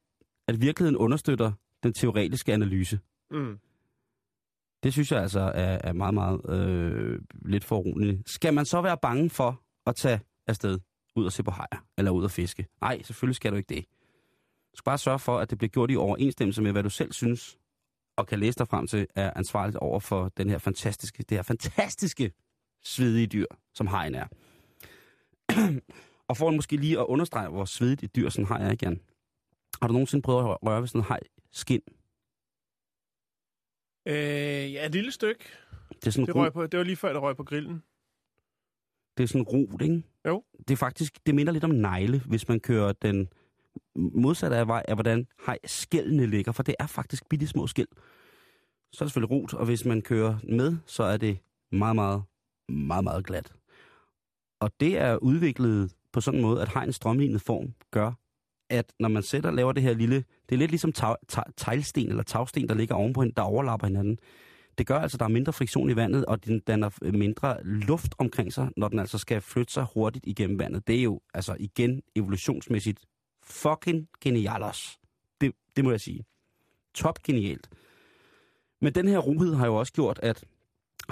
[0.48, 1.52] at virkeligheden understøtter
[1.82, 3.00] den teoretiske analyse.
[3.30, 3.58] Mm.
[4.82, 8.22] Det synes jeg altså er, er meget, meget øh, lidt foruroligende.
[8.26, 10.78] Skal man så være bange for at tage afsted
[11.16, 12.66] ud og se på hajer, eller ud og fiske?
[12.80, 13.84] Nej, selvfølgelig skal du ikke det.
[14.72, 17.12] Du skal bare sørge for, at det bliver gjort i overensstemmelse med, hvad du selv
[17.12, 17.58] synes,
[18.16, 21.42] og kan læse dig frem til, er ansvarligt over for den her fantastiske, det her
[21.42, 22.32] fantastiske
[22.82, 24.26] svedige dyr, som hajen er.
[26.28, 29.00] og for måske lige at understrege, hvor svedigt et dyr sådan haj er igen.
[29.80, 31.20] Har du nogensinde prøvet at røre ved sådan en haj
[31.52, 31.82] skin?
[34.06, 35.44] Øh, ja, et lille stykke.
[35.90, 37.82] Det er sådan Det, røg på, det var lige før, det røg på grillen.
[39.16, 40.02] Det er sådan rot, ikke?
[40.26, 40.44] Jo.
[40.58, 43.28] Det er faktisk, det minder lidt om negle, hvis man kører den
[43.96, 47.88] modsatte af vej er hvordan hej, skældene ligger, for det er faktisk bitte små skæld.
[48.92, 51.38] Så er det selvfølgelig rot, og hvis man kører med, så er det
[51.72, 52.22] meget, meget,
[52.68, 53.52] meget, meget glat.
[54.60, 58.12] Og det er udviklet på sådan en måde, at hejens strømlignet form gør,
[58.70, 62.08] at når man sætter laver det her lille, det er lidt ligesom tag, tag, teglsten
[62.08, 64.18] eller tagsten, der ligger ovenpå hinanden, der overlapper hinanden.
[64.78, 68.14] Det gør altså, at der er mindre friktion i vandet, og den danner mindre luft
[68.18, 70.86] omkring sig, når den altså skal flytte sig hurtigt igennem vandet.
[70.86, 73.06] Det er jo altså igen evolutionsmæssigt
[73.50, 74.98] fucking genialos.
[75.40, 76.24] Det, det må jeg sige.
[76.94, 77.68] Top genialt.
[78.80, 80.44] Men den her rohed har jo også gjort, at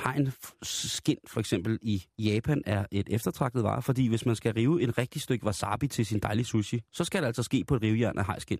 [0.04, 0.32] hegn
[0.62, 4.98] skin for eksempel i Japan er et eftertragtet vare, fordi hvis man skal rive en
[4.98, 8.18] rigtig stykke wasabi til sin dejlige sushi, så skal det altså ske på et rivejern
[8.18, 8.58] af hejskin.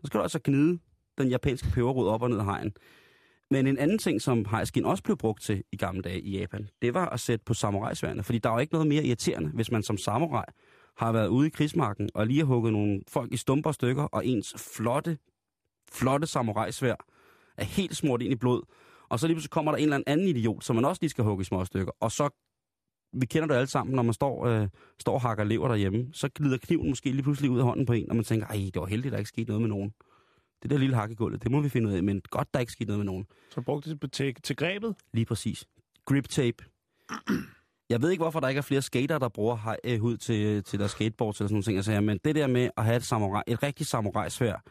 [0.00, 0.78] Så skal du altså gnide
[1.18, 2.72] den japanske peberrod op og ned af hegn.
[3.50, 6.68] Men en anden ting, som hejskin også blev brugt til i gamle dage i Japan,
[6.82, 8.22] det var at sætte på samurajsværene.
[8.22, 10.44] Fordi der er jo ikke noget mere irriterende, hvis man som samurai
[10.96, 14.26] har været ude i krigsmarken og lige har hugget nogle folk i stumper stykker, og
[14.26, 15.18] ens flotte,
[15.92, 16.94] flotte samurajsvær
[17.56, 18.62] er helt smurt ind i blod.
[19.08, 21.24] Og så lige pludselig kommer der en eller anden idiot, som man også lige skal
[21.24, 21.92] hugge i små stykker.
[22.00, 22.28] Og så,
[23.12, 24.68] vi kender det alle sammen, når man står, øh,
[25.00, 27.92] står og hakker lever derhjemme, så glider kniven måske lige pludselig ud af hånden på
[27.92, 29.92] en, og man tænker, ej, det var heldigt, der ikke skete noget med nogen.
[30.62, 32.60] Det der lille hak i gulvet, det må vi finde ud af, men godt, der
[32.60, 33.26] ikke skete noget med nogen.
[33.50, 34.94] Så brugte det til, til grebet.
[35.12, 35.66] Lige præcis.
[36.04, 36.64] Grip tape.
[37.90, 40.78] Jeg ved ikke, hvorfor der ikke er flere skater, der bruger øh, hud til, til
[40.78, 41.76] deres skateboards eller sådan nogle ting.
[41.76, 44.62] Altså, men det der med at have et, samurai, et rigtigt samurajsvær,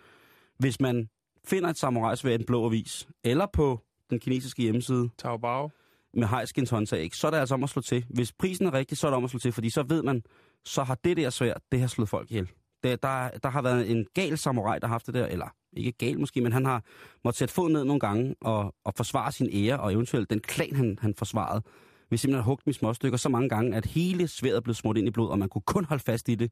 [0.57, 1.09] hvis man
[1.47, 5.69] finder et samurajsvær i en blå avis, eller på den kinesiske hjemmeside Taobao.
[6.13, 8.05] med hejskins håndtag, ikke, så er det altså om at slå til.
[8.09, 10.23] Hvis prisen er rigtig, så er det om at slå til, fordi så ved man,
[10.65, 12.49] så har det der svær, det har slået folk ihjel.
[12.83, 15.91] Det, der, der har været en gal samurai, der har haft det der, eller ikke
[15.91, 16.83] gal måske, men han har
[17.23, 20.75] måttet sætte fod ned nogle gange og, og forsvare sin ære, og eventuelt den klan,
[20.75, 21.63] han, han forsvarede,
[22.09, 24.73] hvis simpelthen har hugt dem i små stykker så mange gange, at hele sværet blev
[24.73, 26.51] smurt ind i blod, og man kunne kun holde fast i det.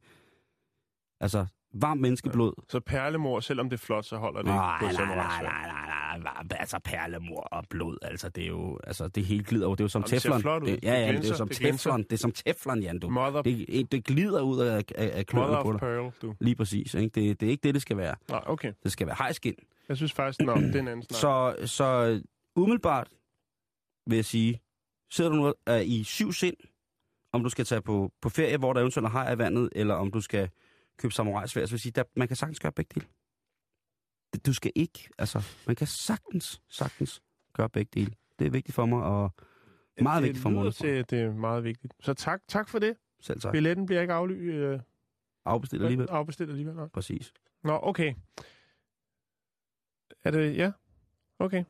[1.20, 2.52] Altså, varmt menneskeblod.
[2.68, 5.66] Så perlemor, selvom det er flot, så holder det Nej, ikke på nej, nej, nej,
[6.18, 9.74] nej, nej, altså perlemor og blod, altså det er jo, altså det hele glider over,
[9.76, 10.40] det er jo som Og det teflon.
[10.40, 10.68] flot ud.
[10.68, 11.90] Det, ja, Det ja, det er jo glinser, som det glinser.
[11.90, 13.10] teflon, det er som teflon, Jan, du.
[13.10, 15.80] Mother, Det, det glider ud af, af, af kløerne på dig.
[15.80, 16.34] pearl, du.
[16.40, 17.20] Lige præcis, ikke?
[17.20, 18.14] Det, det er ikke det, det skal være.
[18.30, 18.72] Nej, okay.
[18.82, 19.54] Det skal være hejskin.
[19.88, 21.18] Jeg synes faktisk, nå, det er en anden snak.
[21.20, 22.20] Så, så
[22.56, 23.08] umiddelbart
[24.06, 24.60] vil jeg sige,
[25.14, 26.56] sidder du nu er i syv sind,
[27.32, 29.94] om du skal tage på, på ferie, hvor der eventuelt er haj i vandet, eller
[29.94, 30.50] om du skal
[30.98, 33.06] købe samurajsvær, så vil sige, der, man kan sagtens gøre begge dele.
[34.46, 38.14] Du skal ikke, altså, man kan sagtens, sagtens gøre begge dele.
[38.38, 39.34] Det er vigtigt for mig, og
[40.02, 40.74] meget det vigtigt for mig.
[40.74, 41.94] til, det er meget vigtigt.
[42.00, 42.96] Så tak, tak for det.
[43.20, 43.52] Selv tak.
[43.52, 44.80] Billetten bliver ikke afly, øh,
[45.44, 46.08] Afbestil alligevel.
[46.10, 46.74] afbestilt alligevel.
[46.74, 46.88] Nej.
[46.88, 47.32] Præcis.
[47.64, 48.14] Nå, okay.
[50.24, 50.72] Er det, ja?
[51.38, 51.64] Okay.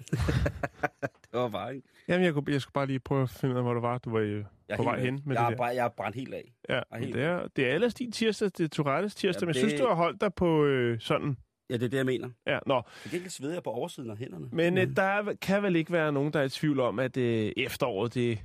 [1.32, 1.88] Det var bare ikke.
[2.08, 3.98] Jamen, jeg, kunne, jeg skulle bare lige prøve at finde ud af, hvor du var.
[3.98, 5.56] Du var øh, Jeg på vej hen med jeg det er der.
[5.56, 6.52] Bare, jeg er brændt helt af.
[6.68, 9.46] Ja, er helt det er, det er ellers din tirsdag, det er Tourettes tirsdag, Ja,
[9.46, 11.36] men jeg synes, det- du har holdt dig på øh, sådan...
[11.70, 12.30] Ja, det er det, jeg mener.
[12.46, 12.74] Ja, nå.
[12.74, 14.48] Jeg kan ikke svede jeg på oversiden af hænderne.
[14.52, 17.16] Men øh, der er- kan vel ikke være nogen, der er i tvivl om, at
[17.16, 18.38] øh, efteråret, det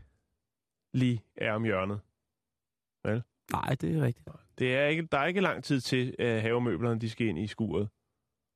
[0.93, 1.99] lige er om hjørnet.
[3.51, 4.27] Nej, det er rigtigt.
[4.59, 7.47] Det er ikke, der er ikke lang tid til, at havemøblerne de skal ind i
[7.47, 7.89] skuret,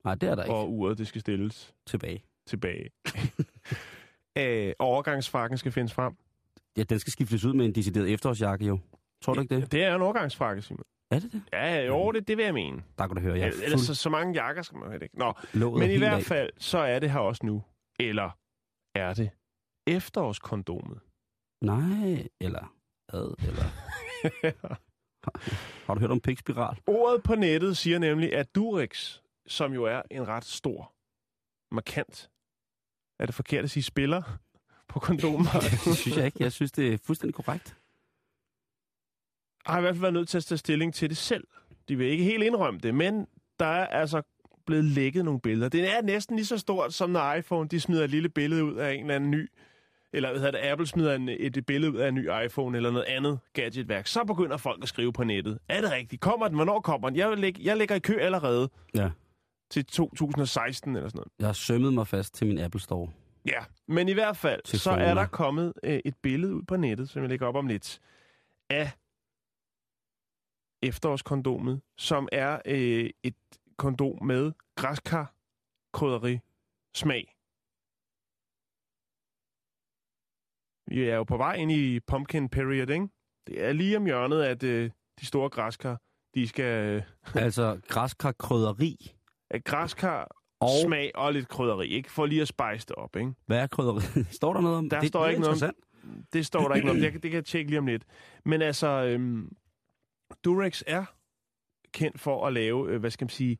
[0.03, 0.55] Nej, det er der ikke.
[0.55, 2.23] og uret det skal stilles Tilbage.
[2.49, 2.89] Tilbage.
[4.39, 6.13] øh, overgangsfrakken skal findes frem.
[6.77, 8.79] Ja, den skal skiftes ud med en decideret efterårsjakke, jo.
[9.21, 9.71] Tror du ikke det?
[9.71, 10.83] Det er en overgangsfrakke, Simon.
[11.11, 11.41] Er det det?
[11.53, 12.83] Ja, jo, det, det vil jeg mene.
[12.97, 14.99] Der kan du høre, Ja, er Ellers så, fuld så mange jakker skal man jo
[14.99, 15.17] ikke.
[15.17, 16.23] Nå, låget men i hvert af.
[16.23, 17.63] fald, så er det her også nu.
[17.99, 18.29] Eller
[18.95, 19.29] er det
[19.87, 20.99] efterårskondomet.
[21.61, 22.75] Nej, eller
[23.13, 23.63] ad, eller...
[25.87, 26.77] Har du hørt om pikspiral?
[26.87, 30.93] Ordet på nettet siger nemlig, at Durex, som jo er en ret stor,
[31.71, 32.29] markant,
[33.19, 34.21] er det forkert at sige spiller
[34.87, 35.49] på kondomer,
[35.85, 36.43] det synes jeg ikke.
[36.43, 37.75] Jeg synes, det er fuldstændig korrekt.
[39.65, 41.47] har i hvert fald været nødt til at tage stilling til det selv.
[41.89, 43.27] De vil ikke helt indrømme det, men
[43.59, 44.21] der er altså
[44.65, 45.69] blevet lækket nogle billeder.
[45.69, 48.75] Det er næsten lige så stort, som når iPhone de smider et lille billede ud
[48.75, 49.49] af en eller anden ny
[50.13, 52.91] eller hvad hedder det, Apple smider en, et billede ud af en ny iPhone eller
[52.91, 55.59] noget andet gadgetværk, så begynder folk at skrive på nettet.
[55.69, 56.21] Er det rigtigt?
[56.21, 56.55] Kommer den?
[56.55, 57.17] Hvornår kommer den?
[57.17, 59.09] Jeg, vil lægge, jeg ligger i kø allerede Ja.
[59.69, 61.31] Til 2016 eller sådan noget.
[61.39, 63.11] Jeg har sømmet mig fast til min Apple Store.
[63.45, 66.77] Ja, men i hvert fald, Til så er der kommet øh, et billede ud på
[66.77, 68.01] nettet, som jeg lægger op om lidt,
[68.69, 68.91] af
[70.83, 73.35] efterårskondomet, som er øh, et
[73.77, 75.33] kondom med græskar,
[75.93, 76.39] krydderi,
[76.95, 77.35] smag.
[80.87, 83.07] Vi er jo på vej ind i pumpkin period, ikke?
[83.47, 86.01] Det er lige om hjørnet, at øh, de store græskar,
[86.35, 86.95] de skal...
[86.95, 87.03] Øh,
[87.43, 89.15] Altså græskar krydderi.
[89.49, 92.11] At græskar, Og smag og lidt krydderi, ikke?
[92.11, 93.31] For lige at spice det op, ikke?
[93.45, 94.23] hvad er krydderi?
[94.31, 95.07] står der noget om Der det?
[95.07, 95.75] står det ikke noget om-.
[96.33, 97.01] Det står der ikke noget om.
[97.03, 98.03] Det, kan- det kan jeg tjekke lige om lidt.
[98.45, 99.55] Men altså, øhm,
[100.43, 101.05] Durex er
[101.91, 103.57] kendt for at lave, øh, hvad skal man sige,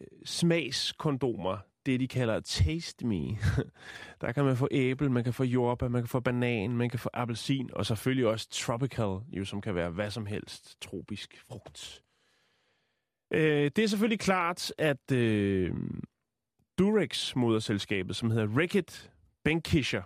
[0.00, 1.58] øh, smagskondomer.
[1.86, 3.38] Det, de kalder Taste Me.
[4.20, 6.98] Der kan man få æble, man kan få jordbær, man kan få banan, man kan
[6.98, 10.80] få appelsin, og selvfølgelig også tropical, jo, som kan være hvad som helst.
[10.80, 12.02] Tropisk frugt.
[13.30, 15.74] Øh, det er selvfølgelig klart, at øh,
[16.78, 19.10] Durex, moderselskabet, som hedder Reckitt
[19.44, 20.02] Benckiser,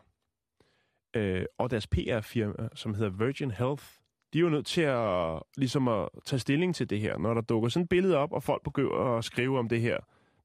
[1.14, 3.85] øh, og deres PR-firma, som hedder Virgin Health,
[4.33, 7.41] de er jo nødt til at, ligesom at tage stilling til det her, når der
[7.41, 9.99] dukker sådan et billede op, og folk begynder at skrive om det her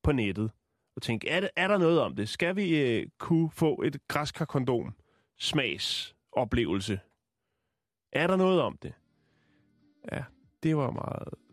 [0.03, 0.51] på nettet.
[0.95, 2.29] Og tænke, er, det, er der noget om det?
[2.29, 4.95] Skal vi øh, kunne få et græskarkondom
[5.39, 6.99] smagsoplevelse?
[8.11, 8.93] Er der noget om det?
[10.11, 10.23] Ja,
[10.63, 11.46] det var meget...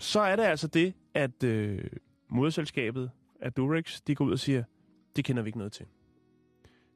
[0.00, 1.84] Så er det altså det, at øh,
[2.28, 4.62] moderselskabet af Durex, de går ud og siger,
[5.16, 5.86] det kender vi ikke noget til.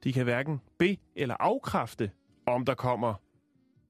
[0.05, 2.11] De kan hverken be- eller afkræfte,
[2.47, 3.15] om der kommer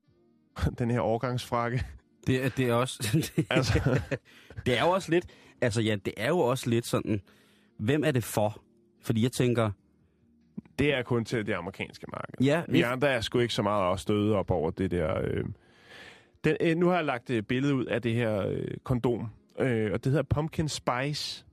[0.78, 1.84] den her overgangsfrakke.
[2.26, 3.18] Det, er- det er også...
[3.50, 4.00] Altså,
[4.66, 5.26] det er jo også lidt...
[5.60, 7.20] Altså ja, det er jo også lidt sådan...
[7.78, 8.62] Hvem er det for?
[9.00, 9.70] Fordi jeg tænker...
[10.78, 12.46] det er kun til det amerikanske marked.
[12.46, 15.20] Ja, Vi andre er sgu ikke så meget også støde op over det der.
[15.24, 15.44] Øh.
[16.44, 19.26] Den, øh, nu har jeg lagt øh, et billede ud af det her øh, kondom,
[19.60, 21.44] øh, og det hedder Pumpkin Spice.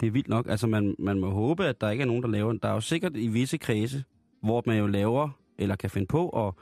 [0.00, 0.46] Det er vildt nok.
[0.48, 2.52] Altså, man, man må håbe, at der ikke er nogen, der laver...
[2.52, 4.04] Der er jo sikkert i visse kredse,
[4.42, 5.28] hvor man jo laver,
[5.58, 6.54] eller kan finde på, at,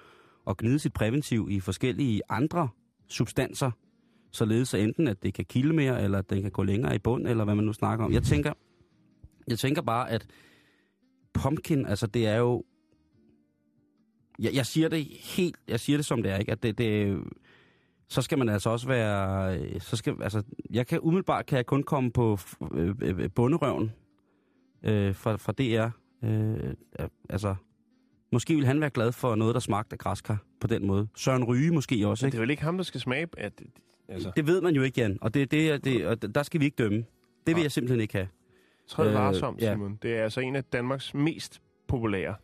[0.49, 2.68] at gnide sit præventiv i forskellige andre
[3.09, 3.71] substanser,
[4.31, 6.99] således så enten, at det kan kilde mere, eller at den kan gå længere i
[6.99, 8.12] bund, eller hvad man nu snakker om.
[8.12, 8.53] Jeg tænker,
[9.49, 10.27] jeg tænker bare, at
[11.33, 12.64] pumpkin, altså det er jo...
[14.41, 15.57] Jeg, jeg siger det helt...
[15.68, 16.53] Jeg siger det som det er, ikke?
[16.53, 17.18] At det, det,
[18.09, 19.59] så skal man altså også være...
[19.59, 22.38] øh, Så skal, altså, jeg kan umiddelbart kan jeg kun komme på
[22.74, 23.93] øh, øh, bunderøven
[24.82, 25.88] øh, fra, fra DR.
[26.24, 27.55] Øh, øh, altså,
[28.32, 31.09] måske vil han være glad for noget, der smagte af græskar på den måde.
[31.16, 32.32] Søren Ryge måske også, Men ikke?
[32.32, 33.26] det er vel ikke ham, der skal smage...
[33.38, 33.62] At,
[34.09, 35.18] altså, Det ved man jo ikke, Jan.
[35.20, 36.99] Og, det, det, det, og der skal vi ikke dømme.
[36.99, 37.07] Det
[37.47, 37.62] vil Nej.
[37.62, 38.28] jeg simpelthen ikke have.
[38.88, 39.72] træd øh, varsomt, ja.
[39.74, 39.99] Simon.
[40.03, 42.34] Det er altså en af Danmarks mest populære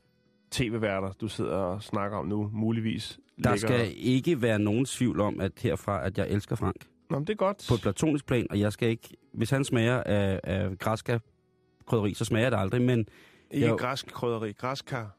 [0.56, 3.18] tv-værter, du sidder og snakker om nu, muligvis.
[3.44, 6.76] Der ligger- skal ikke være nogen tvivl om, at herfra, at jeg elsker Frank.
[7.10, 7.64] Nå, men det er godt.
[7.68, 9.08] På et platonisk plan, og jeg skal ikke...
[9.34, 11.20] Hvis han smager af, af græskar
[11.86, 13.06] krydderi, så smager det aldrig, men
[13.50, 13.74] Ikke Jo.
[13.76, 15.16] græsk krydderi, græskar.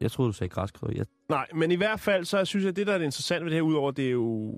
[0.00, 0.98] jeg troede, du sagde græskrydderi.
[0.98, 3.44] Jeg, Nej, men i hvert fald, så synes jeg, at det, der er det interessante
[3.44, 4.54] ved det her, udover det er jo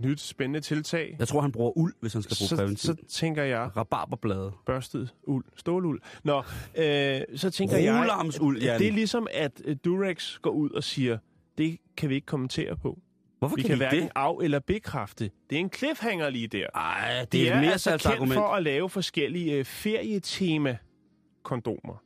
[0.00, 2.86] nyt spændende tiltag, jeg tror, han bruger uld, hvis han skal bruge så, præventiv.
[2.86, 4.52] så tænker jeg, Rabarberblade.
[4.66, 6.00] børstet uld, ståluld.
[6.24, 6.38] Nå,
[6.74, 8.80] øh, så tænker jeg, Rolarmsuld, Jan.
[8.80, 11.18] det er ligesom, at øh, Durex går ud og siger,
[11.58, 12.98] det kan vi ikke kommentere på.
[13.38, 14.10] Hvorfor Vi kan, kan hverken det?
[14.14, 15.30] af- eller bekræfte.
[15.50, 16.66] Det er en cliffhanger lige der.
[16.74, 18.34] Ej, det De er et mere altså kendt salgsargument.
[18.34, 22.02] for at lave forskellige øh, ferietema-kondomer.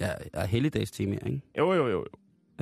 [0.00, 1.40] Ja, ja helligdagstema, ikke?
[1.58, 1.98] Jo, jo, jo.
[1.98, 2.04] jo.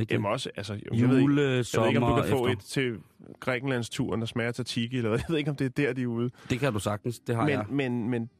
[0.00, 0.12] Ikke?
[0.14, 2.46] Jamen også, altså, jeg, ved ikke, Jule, jeg ved sommer, ikke, om du kan få
[2.46, 2.52] efter.
[2.58, 2.98] et til
[3.40, 5.10] Grækenlands turen, der smager tatiki, eller.
[5.10, 6.30] Jeg ved ikke, om det er der, de er ude.
[6.50, 7.64] Det kan du sagtens, det har Men, jeg.
[7.70, 8.30] men, men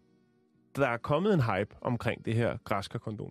[0.76, 3.30] der er kommet en hype omkring det her græskarkondom.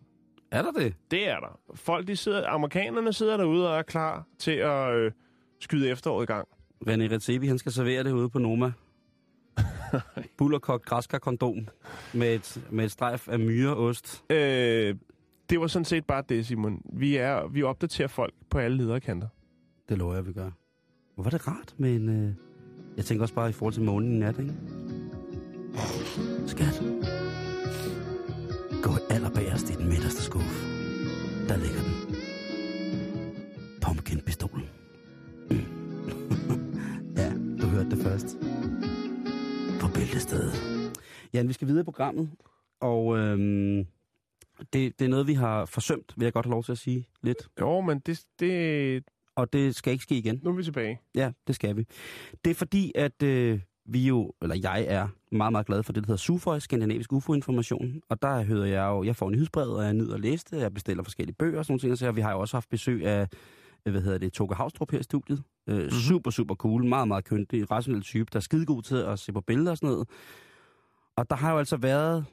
[0.52, 0.94] Er der det?
[1.12, 1.60] Det er der.
[1.76, 5.12] Folk, de sidder, amerikanerne sidder derude og er klar til at øh,
[5.60, 6.48] skyde efteråret i gang.
[6.88, 8.72] René Redzepi, han skal servere det ude på Noma.
[10.38, 11.68] Bullerkogt græskar kondom
[12.14, 14.24] med et, med et strejf af myreost.
[14.30, 14.96] Øh,
[15.50, 16.82] det var sådan set bare det, Simon.
[16.94, 19.28] Vi, er, vi opdaterer folk på alle lederkanter.
[19.90, 20.52] Det lover jeg, vi gør.
[21.16, 22.10] Hvor var det rart men.
[22.10, 22.34] Øh...
[22.98, 24.54] Jeg tænker også bare i forhold til månen i nat, ikke?
[26.48, 26.84] Skat.
[28.84, 30.66] Gå Allerbærest i den midterste skuffe,
[31.48, 32.16] der ligger den.
[33.82, 34.66] Pumpkin-pistolen.
[35.52, 35.58] Mm.
[37.18, 37.32] ja,
[37.62, 38.38] du hørte det først.
[39.82, 40.54] På bæltestedet.
[41.34, 42.30] Ja, vi skal videre i programmet,
[42.80, 43.86] og øhm,
[44.74, 47.08] det, det er noget, vi har forsømt, vil jeg godt have lov til at sige
[47.22, 47.38] lidt.
[47.60, 49.04] Jo, men det, det,
[49.36, 50.40] Og det skal ikke ske igen.
[50.44, 51.00] nu er vi tilbage.
[51.16, 51.86] Ja, det skal vi.
[52.46, 56.04] Det er fordi, at øh, vi jo, eller jeg er meget, meget glad for det,
[56.04, 58.02] der hedder SUFOI, Skandinavisk UFO-information.
[58.10, 60.74] Og der hører jeg jo, jeg får nyhedsbrevet, og jeg nyder at læse det, jeg
[60.74, 62.10] bestiller forskellige bøger og sådan nogle ting.
[62.10, 63.28] Og vi har jo også haft besøg af,
[63.86, 65.44] øh, hvad hedder det, Toge Havstrup her i studiet.
[65.70, 65.90] Øh, mm-hmm.
[65.92, 69.42] Super, super cool, meget, meget køndig, rationel type, der er skidegod til at se på
[69.42, 70.08] billeder og sådan noget.
[71.18, 72.26] Og der har jo altså været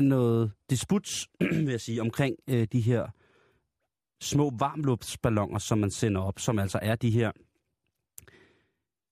[0.00, 3.06] noget disputs, vil jeg sige, omkring øh, de her
[4.20, 7.32] små varmluftsballoner, som man sender op, som altså er de her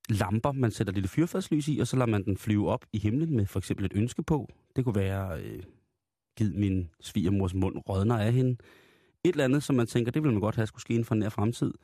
[0.08, 3.36] lamper, man sætter lille fyrfadslys i, og så lader man den flyve op i himlen
[3.36, 4.48] med for eksempel et ønske på.
[4.76, 5.62] Det kunne være, øh,
[6.36, 8.56] giv min svigermors mund rødner af hende.
[9.24, 11.14] Et eller andet, som man tænker, det vil man godt have skulle ske inden for
[11.14, 11.74] en nær fremtid.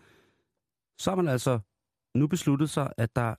[0.98, 1.58] Så har man altså
[2.14, 3.34] nu besluttet sig, at der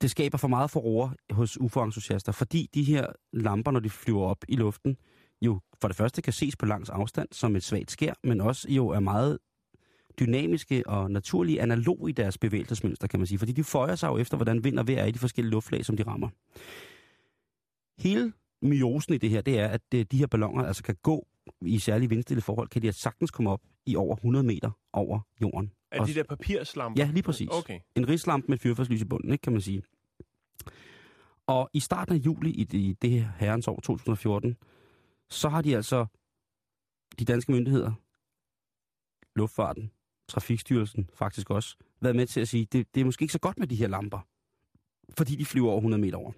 [0.00, 4.44] det skaber for meget forroer hos UFO-entusiaster, fordi de her lamper, når de flyver op
[4.48, 4.96] i luften,
[5.42, 8.68] jo for det første kan ses på langs afstand som et svagt skær, men også
[8.70, 9.38] jo er meget
[10.20, 13.38] dynamiske og naturlige analog i deres bevægelsesmønster, kan man sige.
[13.38, 15.84] Fordi de føjer sig jo efter, hvordan vind og vejr er i de forskellige luftlag,
[15.84, 16.28] som de rammer.
[18.02, 18.32] Hele
[18.62, 21.26] myosen i det her, det er, at øh, de her ballonger altså kan gå
[21.62, 25.20] i særlige vindstille forhold, kan de altså sagtens komme op i over 100 meter over
[25.40, 25.70] jorden.
[25.90, 27.02] Er Og- de der papirslamper?
[27.04, 27.48] Ja, lige præcis.
[27.52, 27.80] Okay.
[27.94, 29.82] En rigslampe med et fyrfadslys i bunden, ikke, kan man sige.
[31.46, 34.56] Og i starten af juli i det, i det her herrens år 2014,
[35.30, 36.06] så har de altså,
[37.18, 37.92] de danske myndigheder,
[39.36, 39.90] Luftfarten,
[40.28, 43.58] Trafikstyrelsen faktisk også, været med til at sige, det, det er måske ikke så godt
[43.58, 44.26] med de her lamper,
[45.16, 46.32] fordi de flyver over 100 meter over.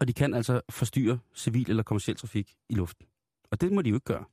[0.00, 3.06] Og de kan altså forstyrre civil eller kommersiel trafik i luften.
[3.50, 4.24] Og det må de jo ikke gøre.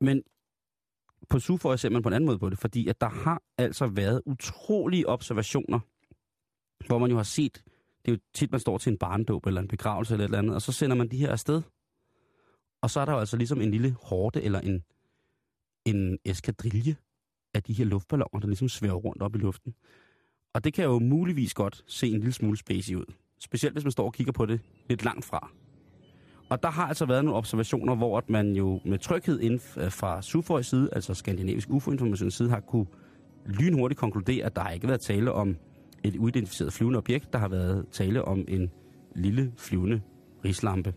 [0.00, 0.22] Men
[1.28, 3.86] på SUFOR ser man på en anden måde på det, fordi at der har altså
[3.86, 5.80] været utrolige observationer,
[6.86, 7.62] hvor man jo har set,
[8.04, 10.38] det er jo tit, man står til en barndåb eller en begravelse eller et eller
[10.38, 11.62] andet, og så sender man de her afsted.
[12.82, 14.84] Og så er der jo altså ligesom en lille hårde eller en,
[15.84, 16.96] en eskadrille
[17.54, 19.74] af de her luftballoner, der ligesom svæver rundt op i luften.
[20.54, 23.12] Og det kan jo muligvis godt se en lille smule spacey ud.
[23.38, 25.50] Specielt hvis man står og kigger på det lidt langt fra.
[26.54, 29.88] Og der har altså været nogle observationer, hvor at man jo med tryghed inden f-
[29.88, 32.86] fra SUFOIs side, altså Skandinavisk UFO-informations side, har kunne
[33.46, 35.56] lynhurtigt konkludere, at der har ikke været tale om
[36.04, 37.32] et uidentificeret flyvende objekt.
[37.32, 38.70] Der har været tale om en
[39.14, 40.00] lille flyvende
[40.44, 40.94] rislampe.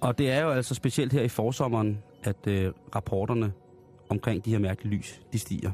[0.00, 3.52] Og det er jo altså specielt her i forsommeren, at øh, rapporterne
[4.08, 5.70] omkring de her mærkelige lys, de stiger.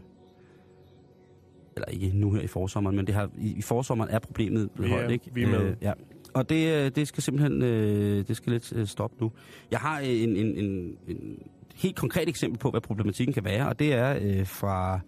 [1.76, 4.84] Eller ikke nu her i forsommeren, men det har, i, i forsommeren er problemet Vi
[4.84, 5.30] er- højt, ikke?
[5.34, 5.60] vi er med.
[5.60, 5.92] Øh, ja.
[6.34, 9.32] Og det, øh, det skal simpelthen øh, det skal lidt øh, stoppe nu.
[9.70, 11.38] Jeg har øh, en, en, en, en
[11.74, 15.00] helt konkret eksempel på, hvad problematikken kan være, og det er øh, fra,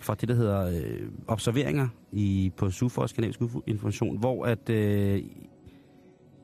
[0.00, 5.22] fra det, der hedder øh, observeringer i, på SUFOR, Skandinavisk Information, hvor at øh,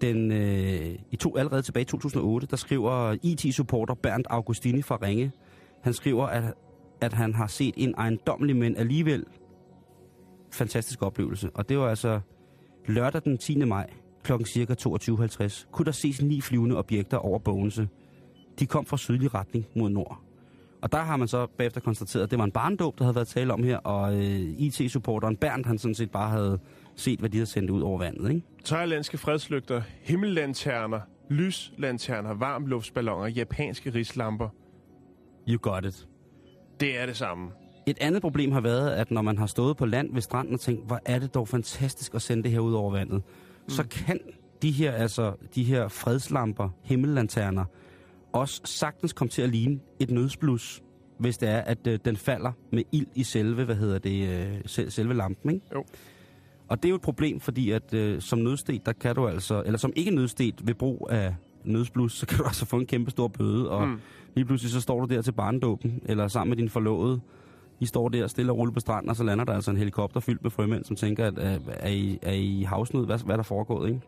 [0.01, 5.33] den, øh, i to, allerede tilbage i 2008, der skriver IT-supporter Bernd Augustini fra Ringe,
[5.83, 6.55] han skriver, at,
[7.01, 9.25] at han har set en ejendommelig, men alligevel
[10.53, 11.51] fantastisk oplevelse.
[11.55, 12.21] Og det var altså
[12.87, 13.65] lørdag den 10.
[13.65, 13.91] maj,
[14.23, 17.89] klokken cirka 22.50, kunne der ses ni flyvende objekter over Bogense.
[18.59, 20.21] De kom fra sydlig retning mod nord.
[20.83, 23.29] Og der har man så bagefter konstateret, at det var en barndåb, der havde været
[23.29, 26.59] tale om her, og øh, IT-supporteren Bernd, han sådan set bare havde
[26.97, 28.43] set, hvad de havde sendt ud over vandet, ikke?
[28.65, 31.01] Thailandske fredslygter, himmellanterner,
[31.31, 34.49] lyslanterner, varmluftsballoner, japanske rislamper.
[35.49, 36.09] You got it.
[36.81, 37.51] Det er det samme.
[37.87, 40.61] Et andet problem har været, at når man har stået på land ved stranden og
[40.61, 43.23] tænkt, hvor er det dog fantastisk at sende det her ud over vandet,
[43.69, 43.71] mm.
[43.71, 44.21] så kan
[44.63, 47.65] de her, altså, de her fredslamper, himmellanterner,
[48.33, 50.83] også sagtens komme til at ligne et nødsblus,
[51.19, 54.61] hvis det er, at øh, den falder med ild i selve, hvad hedder det, øh,
[54.67, 55.67] sel- selve lampen, ikke?
[55.75, 55.85] Jo.
[56.69, 59.63] Og det er jo et problem, fordi at øh, som nødstet, der kan du altså,
[59.67, 63.11] eller som ikke nødstet ved brug af nødsblus, så kan du altså få en kæmpe
[63.11, 64.01] stor bøde, og mm.
[64.35, 67.21] lige pludselig så står du der til barndåben, eller sammen med din forlovede,
[67.81, 70.21] i står der stille og roligt på stranden, og så lander der altså en helikopter
[70.21, 73.07] fyldt med frømænd, som tænker, at øh, er I, er I havsnød?
[73.07, 74.01] Hvad, hvad er der foregået, ikke?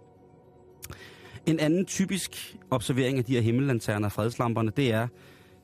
[1.47, 5.09] En anden typisk observering af de her himmellanterner og fredslamperne, det er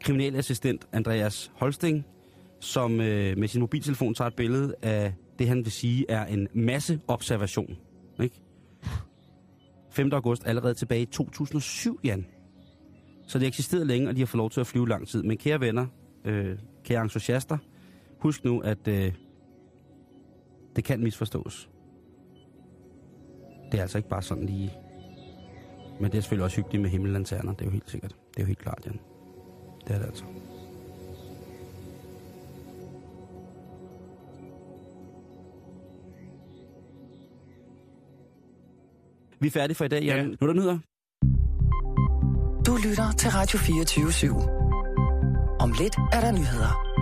[0.00, 2.06] kriminalassistent Andreas Holsting,
[2.60, 6.48] som øh, med sin mobiltelefon tager et billede af det, han vil sige er en
[6.52, 7.76] masse observation.
[8.22, 8.40] Ikke?
[9.90, 10.12] 5.
[10.12, 12.26] august allerede tilbage i 2007, Jan.
[13.26, 15.22] Så det eksisterede længe, og de har fået lov til at flyve lang tid.
[15.22, 15.86] Men kære venner,
[16.24, 17.58] øh, kære entusiaster,
[18.26, 19.12] husk nu, at øh,
[20.76, 21.70] det kan misforstås.
[23.72, 24.72] Det er altså ikke bare sådan lige
[26.00, 28.16] Men det er selvfølgelig også hyggeligt med himmellanterner, det er jo helt sikkert.
[28.30, 29.00] Det er jo helt klart, Jan.
[29.86, 30.24] Det er det altså.
[39.40, 40.16] Vi er færdige for i dag, Jan.
[40.16, 40.22] Ja.
[40.24, 40.78] Nu er der nyheder.
[42.66, 44.34] Du lytter til Radio 24 /7.
[45.60, 46.95] Om lidt er der nyheder.